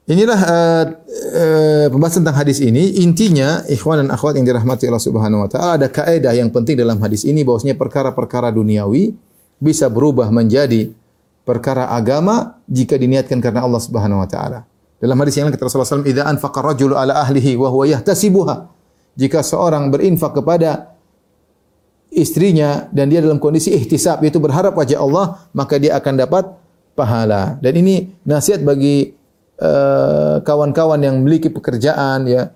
[0.09, 3.05] Inilah uh, uh, pembahasan tentang hadis ini.
[3.05, 6.97] Intinya, ikhwan dan akhwat yang dirahmati Allah Subhanahu wa taala, ada kaidah yang penting dalam
[7.05, 9.13] hadis ini bahwasanya perkara-perkara duniawi
[9.61, 10.91] bisa berubah menjadi
[11.45, 14.65] perkara agama jika diniatkan karena Allah Subhanahu wa taala.
[14.97, 18.73] Dalam hadis yang lain kata Rasulullah SAW, "Idza anfaqa ala ahlihi wa huwa yahtasibuha."
[19.21, 20.97] Jika seorang berinfak kepada
[22.11, 26.45] istrinya dan dia dalam kondisi ihtisab yaitu berharap wajah Allah, maka dia akan dapat
[26.99, 27.57] pahala.
[27.63, 29.21] Dan ini nasihat bagi
[29.61, 32.49] Eh, kawan-kawan uh, yang memiliki pekerjaan ya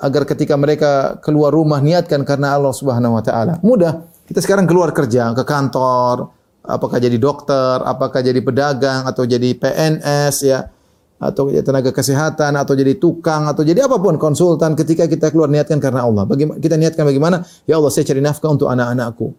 [0.00, 3.60] agar ketika mereka keluar rumah niatkan karena Allah Subhanahu wa taala.
[3.60, 4.08] Mudah.
[4.24, 6.32] Kita sekarang keluar kerja ke kantor,
[6.64, 10.72] apakah jadi dokter, apakah jadi pedagang atau jadi PNS ya
[11.16, 15.48] atau jadi tenaga kesehatan atau jadi tukang atau jadi apa pun konsultan ketika kita keluar
[15.48, 16.28] niatkan karena Allah.
[16.28, 17.36] Bagaimana kita niatkan bagaimana?
[17.64, 19.32] Ya Allah saya cari nafkah untuk anak-anakku.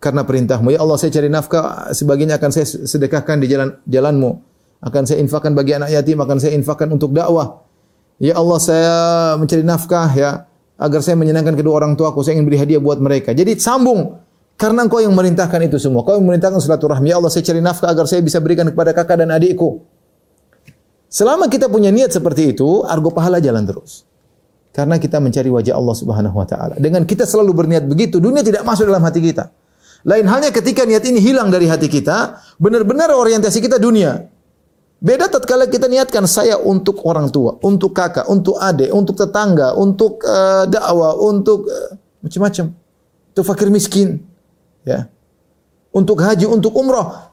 [0.00, 0.72] Karena perintahmu.
[0.72, 4.50] Ya Allah saya cari nafkah sebagiannya akan saya sedekahkan di jalan jalanmu
[4.80, 7.60] akan saya infakkan bagi anak yatim, akan saya infakkan untuk dakwah.
[8.20, 8.94] Ya Allah, saya
[9.36, 10.30] mencari nafkah ya
[10.80, 13.36] agar saya menyenangkan kedua orang tuaku, saya ingin beri hadiah buat mereka.
[13.36, 14.16] Jadi sambung
[14.56, 16.04] karena engkau yang merintahkan itu semua.
[16.04, 17.12] Kau yang merintahkan silaturahmi.
[17.12, 19.84] Ya Allah, saya cari nafkah agar saya bisa berikan kepada kakak dan adikku.
[21.10, 24.06] Selama kita punya niat seperti itu, argo pahala jalan terus.
[24.70, 26.78] Karena kita mencari wajah Allah Subhanahu wa taala.
[26.78, 29.50] Dengan kita selalu berniat begitu, dunia tidak masuk dalam hati kita.
[30.06, 34.30] Lain halnya ketika niat ini hilang dari hati kita, benar-benar orientasi kita dunia.
[35.00, 40.22] Beda tatkala kita niatkan saya untuk orang tua, untuk kakak, untuk adik, untuk tetangga, untuk
[40.22, 42.70] uh, dakwah, untuk uh, macam-macam.
[43.34, 44.22] Untuk fakir miskin,
[44.86, 45.10] ya.
[45.90, 47.29] Untuk haji, untuk umrah.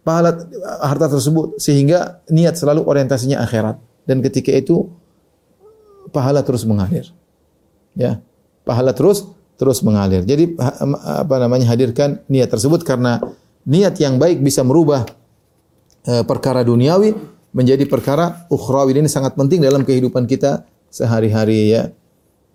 [0.00, 0.48] Pahala
[0.80, 3.76] harta tersebut sehingga niat selalu orientasinya akhirat.
[4.08, 4.88] Dan ketika itu
[6.10, 7.12] pahala terus mengalir.
[7.92, 8.18] Ya.
[8.64, 9.28] Pahala terus
[9.60, 10.24] terus mengalir.
[10.24, 10.56] Jadi
[11.04, 13.20] apa namanya hadirkan niat tersebut karena
[13.68, 15.04] niat yang baik bisa merubah
[16.00, 17.12] Eh, perkara duniawi
[17.52, 21.92] menjadi perkara ukhrawi ini sangat penting dalam kehidupan kita sehari-hari ya.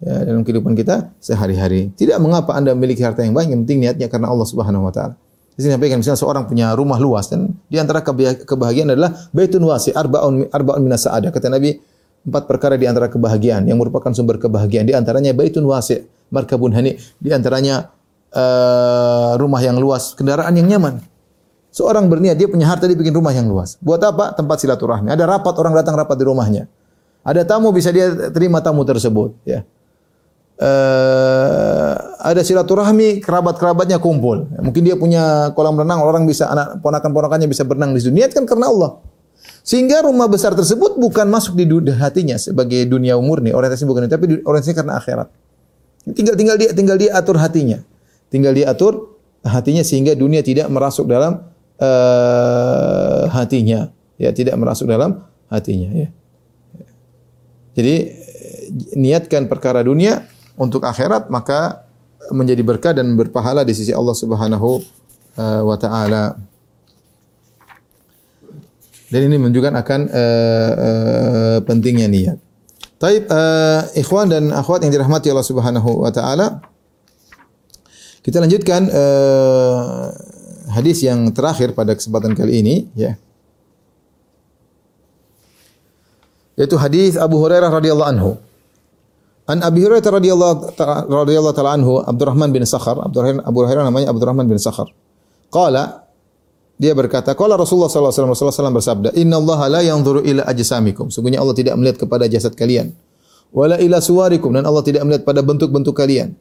[0.01, 1.87] Ya, dalam kehidupan kita sehari-hari.
[1.95, 5.15] Tidak mengapa Anda memiliki harta yang banyak, yang penting niatnya karena Allah Subhanahu wa taala.
[5.55, 8.03] Di sini sampaikan misalnya seorang punya rumah luas dan di antara
[8.43, 11.07] kebahagiaan adalah baitun wasi arbaun arbaun minas.
[11.07, 11.79] Kata Nabi,
[12.27, 14.83] empat perkara di antara kebahagiaan yang merupakan sumber kebahagiaan.
[14.83, 16.99] Di antaranya baitun wasi, markabun hani.
[17.23, 17.87] Di antaranya
[18.35, 20.99] uh, rumah yang luas, kendaraan yang nyaman.
[21.71, 23.79] Seorang berniat dia punya harta dia bikin rumah yang luas.
[23.79, 24.35] Buat apa?
[24.35, 25.07] Tempat silaturahmi.
[25.11, 26.67] Ada rapat orang datang rapat di rumahnya.
[27.23, 29.35] Ada tamu bisa dia terima tamu tersebut.
[29.47, 29.67] Ya.
[30.55, 34.47] Uh, ada silaturahmi kerabat-kerabatnya kumpul.
[34.55, 38.15] Mungkin dia punya kolam renang orang bisa anak ponakan-ponakannya bisa berenang di situ.
[38.15, 39.03] Niatkan karena Allah.
[39.67, 44.25] Sehingga rumah besar tersebut bukan masuk di hatinya sebagai dunia murni, orientasi bukan itu, tapi
[44.47, 45.27] orientasi karena akhirat.
[46.15, 47.81] Tinggal tinggal dia tinggal dia atur hatinya.
[48.31, 51.49] Tinggal dia atur hatinya sehingga dunia tidak merasuk dalam
[51.81, 55.89] uh, hatinya, ya tidak merasuk dalam hatinya.
[55.91, 56.09] Ya.
[57.75, 57.95] Jadi
[58.95, 61.85] niatkan perkara dunia untuk akhirat maka
[62.31, 64.81] menjadi berkah dan berpahala di sisi Allah Subhanahu
[65.37, 66.39] uh, wa taala.
[69.05, 72.37] Dan ini menunjukkan akan uh, uh, pentingnya niat.
[72.97, 76.63] Taib uh, ikhwan dan akhwat yang dirahmati Allah Subhanahu wa taala.
[78.25, 80.09] Kita lanjutkan uh,
[80.73, 83.13] hadis yang terakhir pada kesempatan kali ini ya.
[86.55, 88.31] Yaitu hadis Abu Hurairah radhiyallahu anhu.
[89.45, 90.73] An Abi Hurairah radhiyallahu
[91.05, 94.89] radhiyallahu taala anhu Abdurrahman bin Sakhar, Abdurrahman Abu Hurairah namanya Abdurrahman bin Sakhar.
[95.53, 96.07] Qala
[96.81, 101.39] dia berkata, "Qala Rasulullah sallallahu alaihi wasallam bersabda, "Inna Allah la yanzuru ila ajsamikum." Sungguhnya
[101.39, 102.97] Allah tidak melihat kepada jasad kalian.
[103.53, 106.35] Wala ila suwarikum dan Allah tidak melihat pada bentuk-bentuk kalian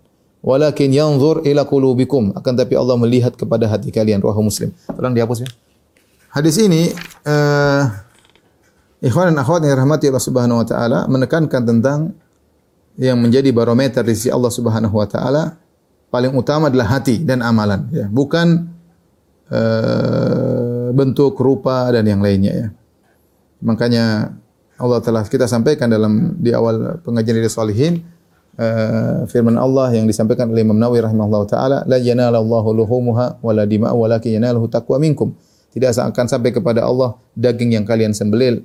[0.44, 5.48] walakin yanzur ila qulubikum akan tapi Allah melihat kepada hati kalian rawahu muslim tolong dihapus
[5.48, 5.48] ya
[6.36, 6.92] hadis ini
[7.24, 7.88] uh,
[9.00, 12.12] ikhwan dan akhwat yang rahmati Allah Subhanahu wa taala menekankan tentang
[12.94, 15.58] yang menjadi barometer di sisi Allah Subhanahu wa taala
[16.14, 18.70] paling utama adalah hati dan amalan ya, bukan
[19.50, 22.68] uh, bentuk rupa dan yang lainnya ya.
[23.64, 24.30] Makanya
[24.78, 28.06] Allah telah kita sampaikan dalam di awal pengajian dari salihin
[28.58, 34.06] uh, firman Allah yang disampaikan oleh Imam Nawawi rahimahullah taala la yanalallahu luhumuha wala dima'u
[34.06, 35.34] walakin yanaluhu taqwa minkum.
[35.74, 38.62] Tidak akan sampai kepada Allah daging yang kalian sembelih,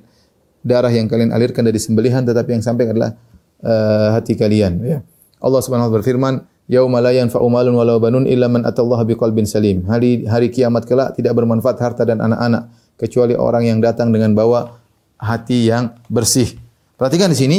[0.62, 3.18] darah yang kalian alirkan dari sembelihan tetapi yang sampai adalah
[3.64, 4.98] uh, hati kalian ya.
[5.40, 6.34] Allah Subhanahu wa taala berfirman,
[6.70, 9.82] Yauma la yanfa'u malun wala banun illa man atallaha biqalbin salim.
[9.90, 14.78] Hari hari kiamat kelak tidak bermanfaat harta dan anak-anak kecuali orang yang datang dengan bawa
[15.18, 16.54] hati yang bersih.
[16.94, 17.58] Perhatikan di sini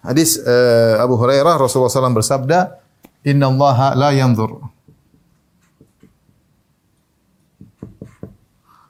[0.00, 2.78] hadis uh, Abu Hurairah Rasulullah SAW bersabda,
[3.26, 4.64] Inna Allah la yanzur.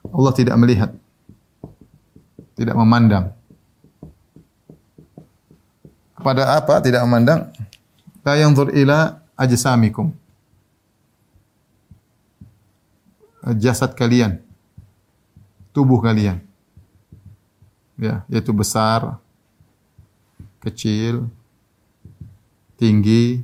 [0.09, 0.95] Allah tidak melihat,
[2.55, 3.38] tidak memandang.
[6.19, 7.47] Kepada apa tidak memandang?
[8.27, 10.11] La yanzur ila ajsamikum.
[13.55, 14.43] Jasad kalian.
[15.71, 16.43] Tubuh kalian.
[17.95, 19.19] Ya, yaitu besar,
[20.59, 21.31] kecil,
[22.75, 23.43] tinggi,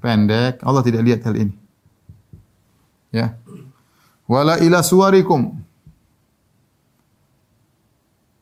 [0.00, 0.60] pendek.
[0.60, 1.56] Allah tidak lihat hal ini.
[3.12, 3.36] Ya.
[4.28, 5.56] Wala ila suwarikum.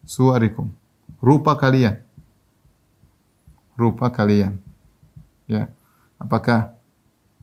[0.04, 0.68] Suwarikum.
[1.24, 2.03] Rupa kalian.
[3.74, 4.58] Rupa kalian.
[5.50, 5.68] Ya.
[6.18, 6.74] Apakah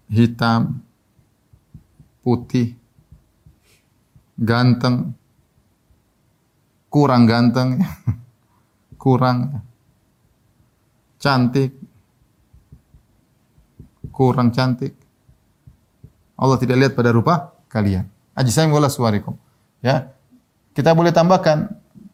[0.07, 0.81] hitam
[2.23, 2.75] putih
[4.39, 5.15] ganteng?
[6.91, 7.79] Kurang ganteng
[9.03, 9.63] kurang
[11.19, 11.71] cantik.
[14.11, 14.93] Kurang cantik.
[16.35, 18.09] Allah tidak lihat pada rupa kalian.
[18.35, 19.35] Ajisam wala suwarikum
[19.83, 20.13] ya.
[20.71, 21.67] Kita boleh tambahkan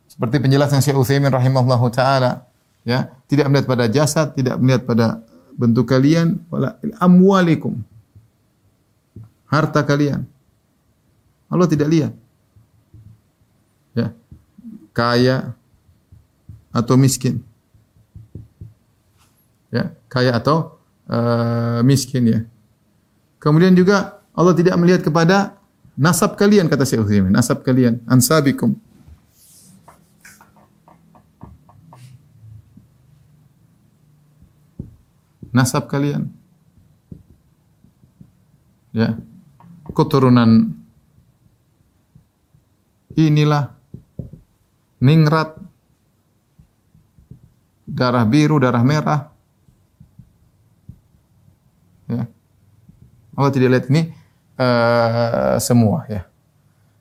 [0.09, 2.46] seperti penjelasan Syekh Utsaimin rahimahullahu taala
[2.87, 5.19] ya tidak melihat pada jasad tidak melihat pada
[5.59, 6.39] bentuk kalian.
[6.47, 7.81] Wala amwalikum.
[9.51, 10.23] Harta kalian.
[11.51, 12.13] Allah tidak lihat.
[13.91, 14.15] Ya
[14.95, 15.51] kaya
[16.71, 17.43] atau miskin.
[19.73, 20.79] Ya kaya atau
[21.11, 22.39] uh, miskin ya.
[23.41, 25.57] Kemudian juga Allah tidak melihat kepada
[25.97, 27.33] nasab kalian kata Syekh Utsaimin.
[27.33, 27.99] Nasab kalian.
[28.05, 28.77] Ansabikum
[35.57, 36.29] nasab kalian.
[38.93, 39.17] Ya.
[39.89, 40.77] Keturunan
[43.17, 43.73] inilah
[45.01, 45.57] ningrat
[47.89, 49.33] darah biru, darah merah.
[52.05, 52.29] Ya.
[53.33, 54.01] Allah tidak lihat ini
[54.61, 56.21] uh, semua ya.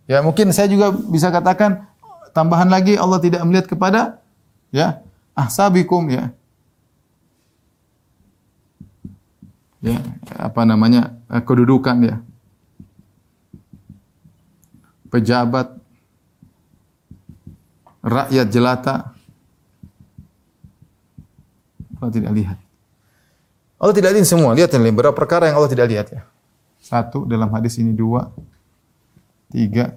[0.07, 1.85] Ya mungkin saya juga bisa katakan
[2.31, 4.23] tambahan lagi Allah tidak melihat kepada
[4.71, 5.03] ya
[5.35, 6.31] ahsabikum ya
[9.87, 9.99] ya
[10.35, 12.17] apa namanya eh, kedudukan ya
[15.07, 15.73] pejabat
[18.07, 18.97] rakyat jelata.
[21.97, 22.59] Allah tidak lihat.
[23.81, 24.55] Allah tidak lihat semua.
[24.55, 26.23] Lihat ini beberapa perkara yang Allah tidak lihat ya.
[26.79, 27.91] Satu dalam hadis ini.
[27.91, 28.31] Dua
[29.51, 29.97] tiga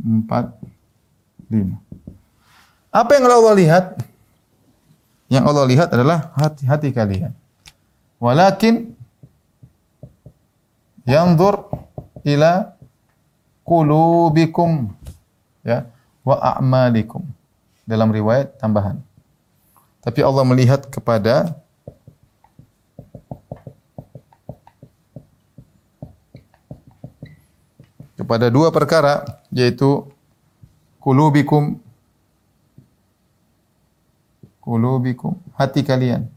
[0.00, 0.52] empat
[1.48, 1.78] lima.
[2.90, 3.84] Apa yang Allah lihat
[5.30, 7.30] yang Allah lihat adalah hati-hati kalian.
[8.18, 8.98] Walakin
[11.06, 11.70] yanzur
[12.26, 12.74] ila
[13.62, 14.90] qulubikum
[15.62, 15.86] ya
[16.26, 17.22] wa a'malikum.
[17.86, 18.98] Dalam riwayat tambahan.
[20.02, 21.54] Tapi Allah melihat kepada
[28.18, 30.10] kepada dua perkara yaitu
[30.98, 31.78] kulubikum
[34.70, 36.30] qulubikum, hati kalian.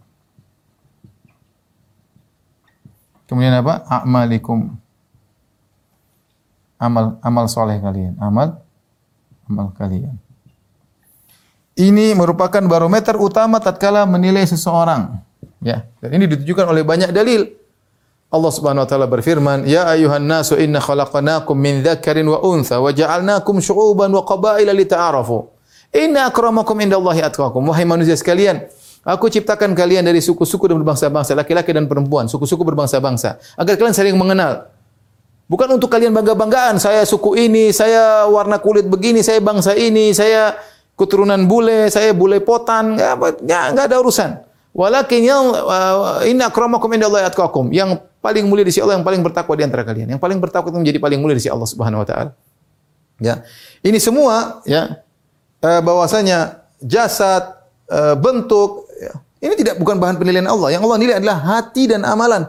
[3.29, 3.85] Kemudian apa?
[3.85, 4.73] A'malikum.
[6.81, 8.59] Amal amal soleh kalian, amal
[9.45, 10.17] amal kalian.
[11.77, 15.21] Ini merupakan barometer utama tatkala menilai seseorang.
[15.63, 17.55] Ya, dan ini ditujukan oleh banyak dalil.
[18.33, 22.89] Allah Subhanahu wa taala berfirman, "Ya ayuhan nasu inna khalaqnakum min dzakarin wa untha wa
[22.89, 25.52] ja'alnakum syu'uban wa qabaila lita'arafu."
[25.93, 27.61] Inna akramakum indallahi atqakum.
[27.69, 28.65] Wahai manusia sekalian,
[29.05, 34.17] aku ciptakan kalian dari suku-suku dan berbangsa-bangsa, laki-laki dan perempuan, suku-suku berbangsa-bangsa, agar kalian saling
[34.17, 34.73] mengenal.
[35.45, 40.57] Bukan untuk kalian bangga-banggaan, saya suku ini, saya warna kulit begini, saya bangsa ini, saya
[40.97, 43.13] keturunan bule, saya bule potan, ya,
[43.45, 44.41] ya enggak ada urusan.
[44.73, 47.69] Walakin yang uh, inna akramakum indallahi atqakum.
[47.69, 50.09] Yang paling mulia di sisi Allah, yang paling bertakwa di antara kalian.
[50.09, 52.31] Yang paling bertakwa itu menjadi paling mulia di sisi Allah Subhanahu wa taala.
[53.21, 53.45] Ya.
[53.85, 55.02] Ini semua ya
[55.63, 57.55] bahwasanya jasad,
[57.87, 59.13] uh, bentuk, Ya.
[59.43, 60.71] Ini tidak bukan bahan penilaian Allah.
[60.71, 62.47] Yang Allah nilai adalah hati dan amalan.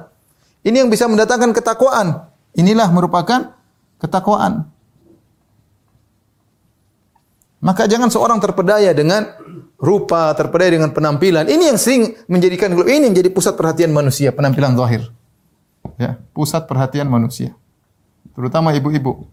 [0.62, 2.30] Ini yang bisa mendatangkan ketakwaan.
[2.54, 3.50] Inilah merupakan
[3.98, 4.70] ketakwaan.
[7.64, 9.26] Maka jangan seorang terpedaya dengan
[9.80, 11.50] rupa, terpedaya dengan penampilan.
[11.50, 15.02] Ini yang sering menjadikan ini yang jadi pusat perhatian manusia, penampilan zahir.
[15.98, 17.56] Ya, pusat perhatian manusia.
[18.36, 19.26] Terutama ibu-ibu.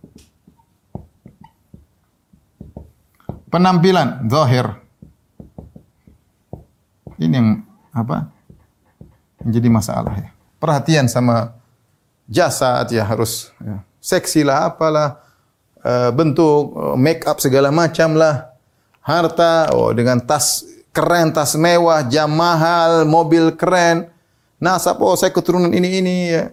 [3.51, 4.79] Penampilan zahir.
[7.19, 8.31] Ini yang apa?
[9.43, 10.31] Menjadi masalah ya.
[10.55, 11.51] Perhatian sama
[12.31, 13.83] jasad ya harus ya.
[13.99, 15.19] seksi lah apalah
[15.83, 18.55] uh, bentuk uh, make up segala macam lah
[19.03, 20.63] harta oh dengan tas
[20.95, 24.07] keren tas mewah jam mahal mobil keren
[24.63, 26.43] nasab oh saya keturunan ini ini ya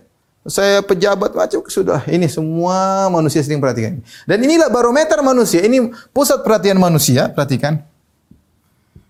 [0.49, 6.40] saya pejabat macam sudah ini semua manusia sering perhatikan dan inilah barometer manusia ini pusat
[6.40, 7.84] perhatian manusia perhatikan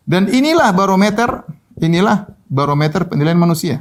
[0.04, 1.46] dan inilah barometer
[1.78, 3.78] inilah barometer penilaian manusia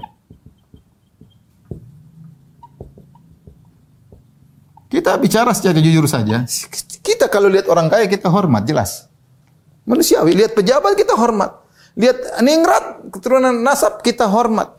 [4.87, 6.47] Kita bicara secara jujur saja.
[7.03, 9.11] Kita kalau lihat orang kaya kita hormat, jelas.
[9.83, 11.59] Manusiawi, lihat pejabat kita hormat.
[11.99, 14.76] Lihat ningrat, keturunan nasab kita hormat.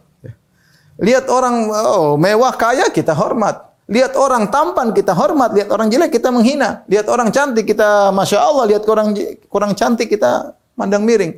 [0.99, 3.70] Lihat orang oh, mewah kaya kita hormat.
[3.88, 6.84] Lihat orang tampan kita hormat, lihat orang jelek kita menghina.
[6.90, 9.16] Lihat orang cantik kita masya Allah, lihat orang
[9.49, 11.32] kurang cantik kita mandang miring.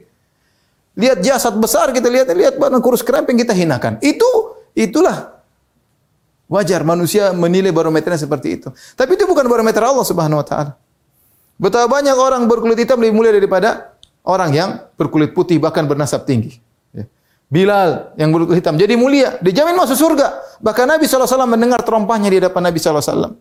[0.99, 4.03] Lihat jasad besar kita lihat, lihat badan kurus kerempeng kita hinakan.
[4.03, 5.41] Itu itulah
[6.51, 8.75] Wajar manusia menilai barometernya seperti itu.
[8.99, 10.75] Tapi itu bukan barometer Allah Subhanahu wa taala.
[11.63, 13.95] Betapa banyak orang berkulit hitam lebih mulia daripada
[14.27, 16.59] orang yang berkulit putih bahkan bernasab tinggi.
[17.51, 20.39] Bilal yang berkulit hitam jadi mulia, dijamin masuk surga.
[20.63, 23.35] Bahkan Nabi SAW mendengar terompahnya di hadapan Nabi SAW.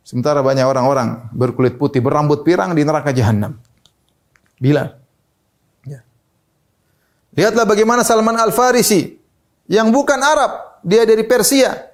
[0.00, 3.60] Sementara banyak orang-orang berkulit putih, berambut pirang di neraka jahanam.
[4.56, 4.96] Bilal.
[5.84, 6.00] Ya.
[7.36, 9.12] Lihatlah bagaimana Salman Al-Farisi
[9.68, 11.92] yang bukan Arab, dia dari Persia,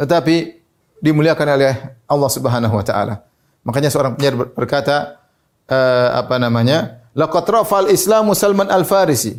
[0.00, 0.64] tetapi
[0.98, 1.74] dimuliakan oleh
[2.08, 3.20] Allah Subhanahu wa taala.
[3.68, 5.20] Makanya seorang penyair berkata
[5.68, 7.04] uh, apa namanya?
[7.14, 9.38] Laqad rafal Islamu Salman Al-Farisi.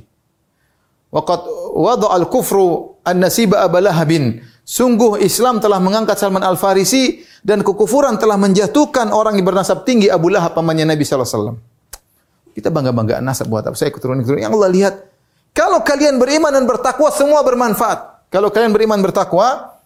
[1.16, 4.44] Waqad wada al-kufru an-nasiba abalahabin.
[4.68, 10.28] Sungguh Islam telah mengangkat Salman Al-Farisi dan kekufuran telah menjatuhkan orang yang bernasab tinggi Abu
[10.28, 11.58] Lahab pamannya Nabi sallallahu alaihi wasallam.
[12.52, 13.78] Kita bangga-banggaan nasab buat apa?
[13.80, 14.96] Saya keturunan-keturunan yang Allah lihat.
[15.56, 18.28] Kalau kalian beriman dan bertakwa semua bermanfaat.
[18.28, 19.80] Kalau kalian beriman bertakwa,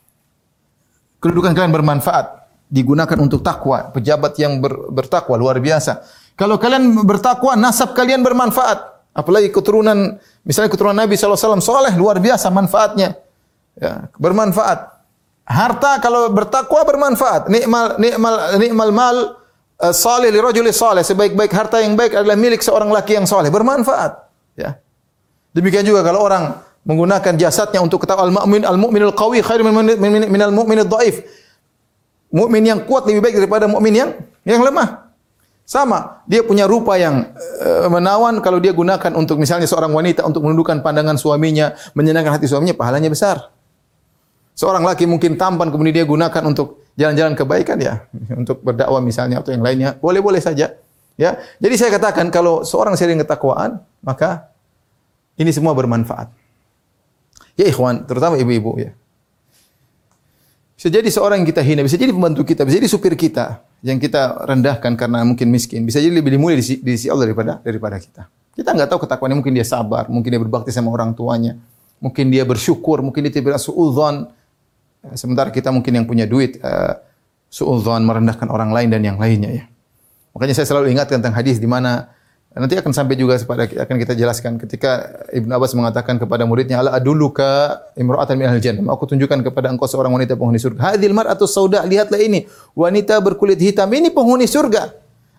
[1.22, 6.02] kedudukan kalian bermanfaat, digunakan untuk takwa, pejabat yang ber, bertakwa luar biasa.
[6.34, 8.99] Kalau kalian bertakwa, nasab kalian bermanfaat.
[9.20, 10.16] Apalagi keturunan,
[10.48, 13.20] misalnya keturunan Nabi SAW, soleh, luar biasa manfaatnya.
[13.76, 14.96] Ya, bermanfaat.
[15.44, 17.52] Harta kalau bertakwa bermanfaat.
[17.52, 19.18] Nikmal, nikmal, nikmal mal
[19.84, 21.04] uh, salih li rajuli salih.
[21.04, 23.52] Sebaik-baik harta yang baik adalah milik seorang laki yang saleh.
[23.52, 24.30] Bermanfaat.
[24.56, 24.80] Ya.
[25.52, 31.26] Demikian juga kalau orang menggunakan jasadnya untuk ketahui al-mu'min al-mu'minul qawi khair min al-mu'minid dhaif.
[32.30, 34.10] Mukmin yang kuat lebih baik daripada mukmin yang
[34.46, 35.09] yang lemah.
[35.70, 37.30] Sama, dia punya rupa yang
[37.62, 42.50] uh, menawan kalau dia gunakan untuk misalnya seorang wanita untuk menundukkan pandangan suaminya, menyenangkan hati
[42.50, 43.54] suaminya, pahalanya besar.
[44.58, 48.02] Seorang laki mungkin tampan kemudian dia gunakan untuk jalan-jalan kebaikan ya,
[48.42, 50.74] untuk berdakwah misalnya atau yang lainnya, boleh-boleh saja.
[51.22, 51.32] Ya.
[51.62, 54.50] Jadi saya katakan kalau seorang sering ketakwaan, maka
[55.38, 56.34] ini semua bermanfaat.
[57.62, 58.98] Ya ikhwan, terutama ibu-ibu ya.
[60.74, 63.98] Bisa jadi seorang yang kita hina, bisa jadi pembantu kita, bisa jadi supir kita yang
[63.98, 67.96] kita rendahkan karena mungkin miskin, bisa jadi lebih mulia di, di sisi Allah daripada daripada
[67.96, 68.28] kita.
[68.52, 71.56] Kita nggak tahu ketakwaannya, mungkin dia sabar, mungkin dia berbakti sama orang tuanya,
[72.04, 74.28] mungkin dia bersyukur, mungkin dia tidak suudzon.
[75.16, 77.00] Sementara kita mungkin yang punya duit uh,
[77.48, 79.66] suudzon merendahkan orang lain dan yang lainnya ya.
[80.36, 82.12] Makanya saya selalu ingat tentang hadis di mana
[82.50, 86.98] Nanti akan sampai juga kepada akan kita jelaskan ketika Ibnu Abbas mengatakan kepada muridnya ala
[86.98, 88.90] aduluka imra'atan min ahli jannah.
[88.90, 90.98] Aku tunjukkan kepada engkau seorang wanita penghuni surga.
[90.98, 92.50] Hadhil mar'atu sauda, lihatlah ini.
[92.74, 94.90] Wanita berkulit hitam ini penghuni surga.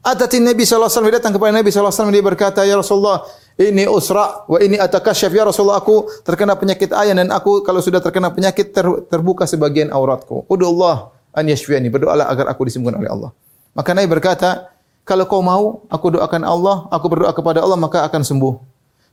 [0.07, 3.27] Atatin Nabi sallallahu alaihi datang kepada Nabi sallallahu alaihi dia berkata, "Ya Rasulullah,
[3.59, 7.99] ini usra wa ini atakasyaf ya Rasulullah aku terkena penyakit ayan dan aku kalau sudah
[8.01, 10.47] terkena penyakit ter, terbuka sebagian auratku.
[10.47, 11.91] Udullah an yashfiani.
[11.91, 13.35] Berdoalah agar aku disembuhkan oleh Allah."
[13.75, 14.71] Maka Nabi berkata,
[15.05, 18.55] kalau kau mau, aku doakan Allah, aku berdoa kepada Allah maka akan sembuh.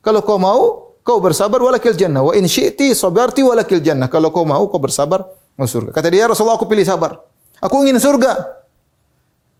[0.03, 2.21] Kalau kau mau, kau bersabar walakil jannah.
[2.21, 4.11] Wa in syi'ti sabarti walakil jannah.
[4.11, 5.25] Kalau kau mau, kau bersabar
[5.57, 5.91] masuk surga.
[5.95, 7.17] Kata dia, Rasulullah aku pilih sabar.
[7.63, 8.61] Aku ingin surga.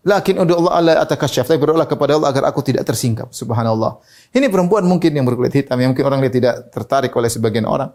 [0.06, 1.50] Lakin udu Allah Allah atakasyaf.
[1.50, 3.34] Tapi berdoa kepada Allah agar aku tidak tersingkap.
[3.34, 3.98] Subhanallah.
[4.30, 5.74] Ini perempuan mungkin yang berkulit hitam.
[5.74, 7.90] Yang mungkin orang dia tidak tertarik oleh sebagian orang.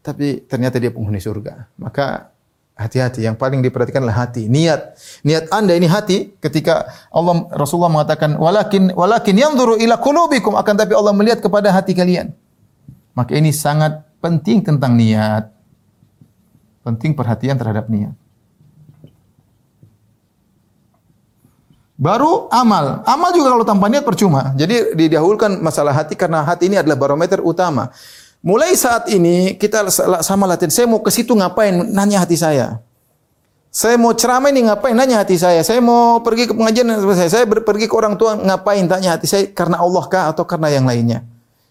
[0.00, 1.68] Tapi ternyata dia penghuni surga.
[1.76, 2.32] Maka
[2.80, 3.20] Hati-hati.
[3.28, 4.96] Yang paling diperhatikan adalah hati, niat.
[5.20, 10.96] Niat Anda ini hati ketika Allah Rasulullah mengatakan walakin walakin yanzuru ila qulubikum akan tapi
[10.96, 12.32] Allah melihat kepada hati kalian.
[13.12, 15.52] Maka ini sangat penting tentang niat.
[16.80, 18.16] Penting perhatian terhadap niat.
[22.00, 23.04] Baru amal.
[23.04, 24.56] Amal juga kalau tanpa niat percuma.
[24.56, 27.92] Jadi didahulukan masalah hati karena hati ini adalah barometer utama.
[28.40, 29.92] Mulai saat ini kita
[30.24, 30.72] sama latihan.
[30.72, 31.76] Saya mau ke situ ngapain?
[31.92, 32.80] Nanya hati saya.
[33.68, 34.96] Saya mau ceramah ini ngapain?
[34.96, 35.60] Nanya hati saya.
[35.60, 37.28] Saya mau pergi ke pengajian saya.
[37.28, 38.88] Saya pergi ke orang tua ngapain?
[38.88, 41.20] Tanya hati saya karena Allah kah atau karena yang lainnya?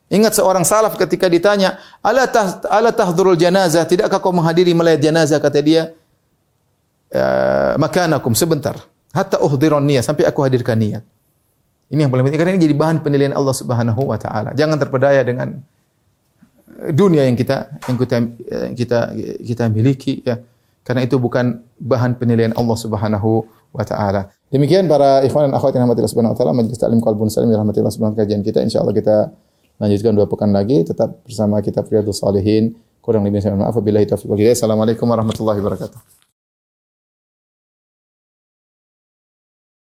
[0.09, 3.85] Ingat seorang salaf ketika ditanya, "Ala tah ala tahdurul janazah?
[3.85, 5.93] Tidakkah kau menghadiri melayat janazah?" kata dia,
[7.13, 8.73] "Ya, "Makanakum sebentar."
[9.13, 11.05] Hatta uhdiron niat sampai aku hadirkan niat.
[11.89, 14.53] Ini yang paling penting karena ini jadi bahan penilaian Allah Subhanahu wa taala.
[14.53, 15.61] Jangan terpedaya dengan
[16.95, 18.15] dunia yang kita yang kita
[18.69, 18.99] yang kita
[19.43, 20.39] kita miliki ya.
[20.83, 24.33] Karena itu bukan bahan penilaian Allah Subhanahu wa taala.
[24.49, 27.93] Demikian para ikhwan dan akhwat yang rahmatillah subhanahu wa taala majelis taklim qalbun salim rahmatillah
[27.93, 29.29] subhanahu kajian kita insyaallah kita
[29.77, 32.73] lanjutkan dua pekan lagi tetap bersama kita Riyadhus Salihin.
[32.99, 33.77] Kurang lebih saya maaf.
[33.77, 34.57] Wabillahi taufiq wal hidayah.
[34.57, 36.28] Assalamualaikum warahmatullahi wabarakatuh.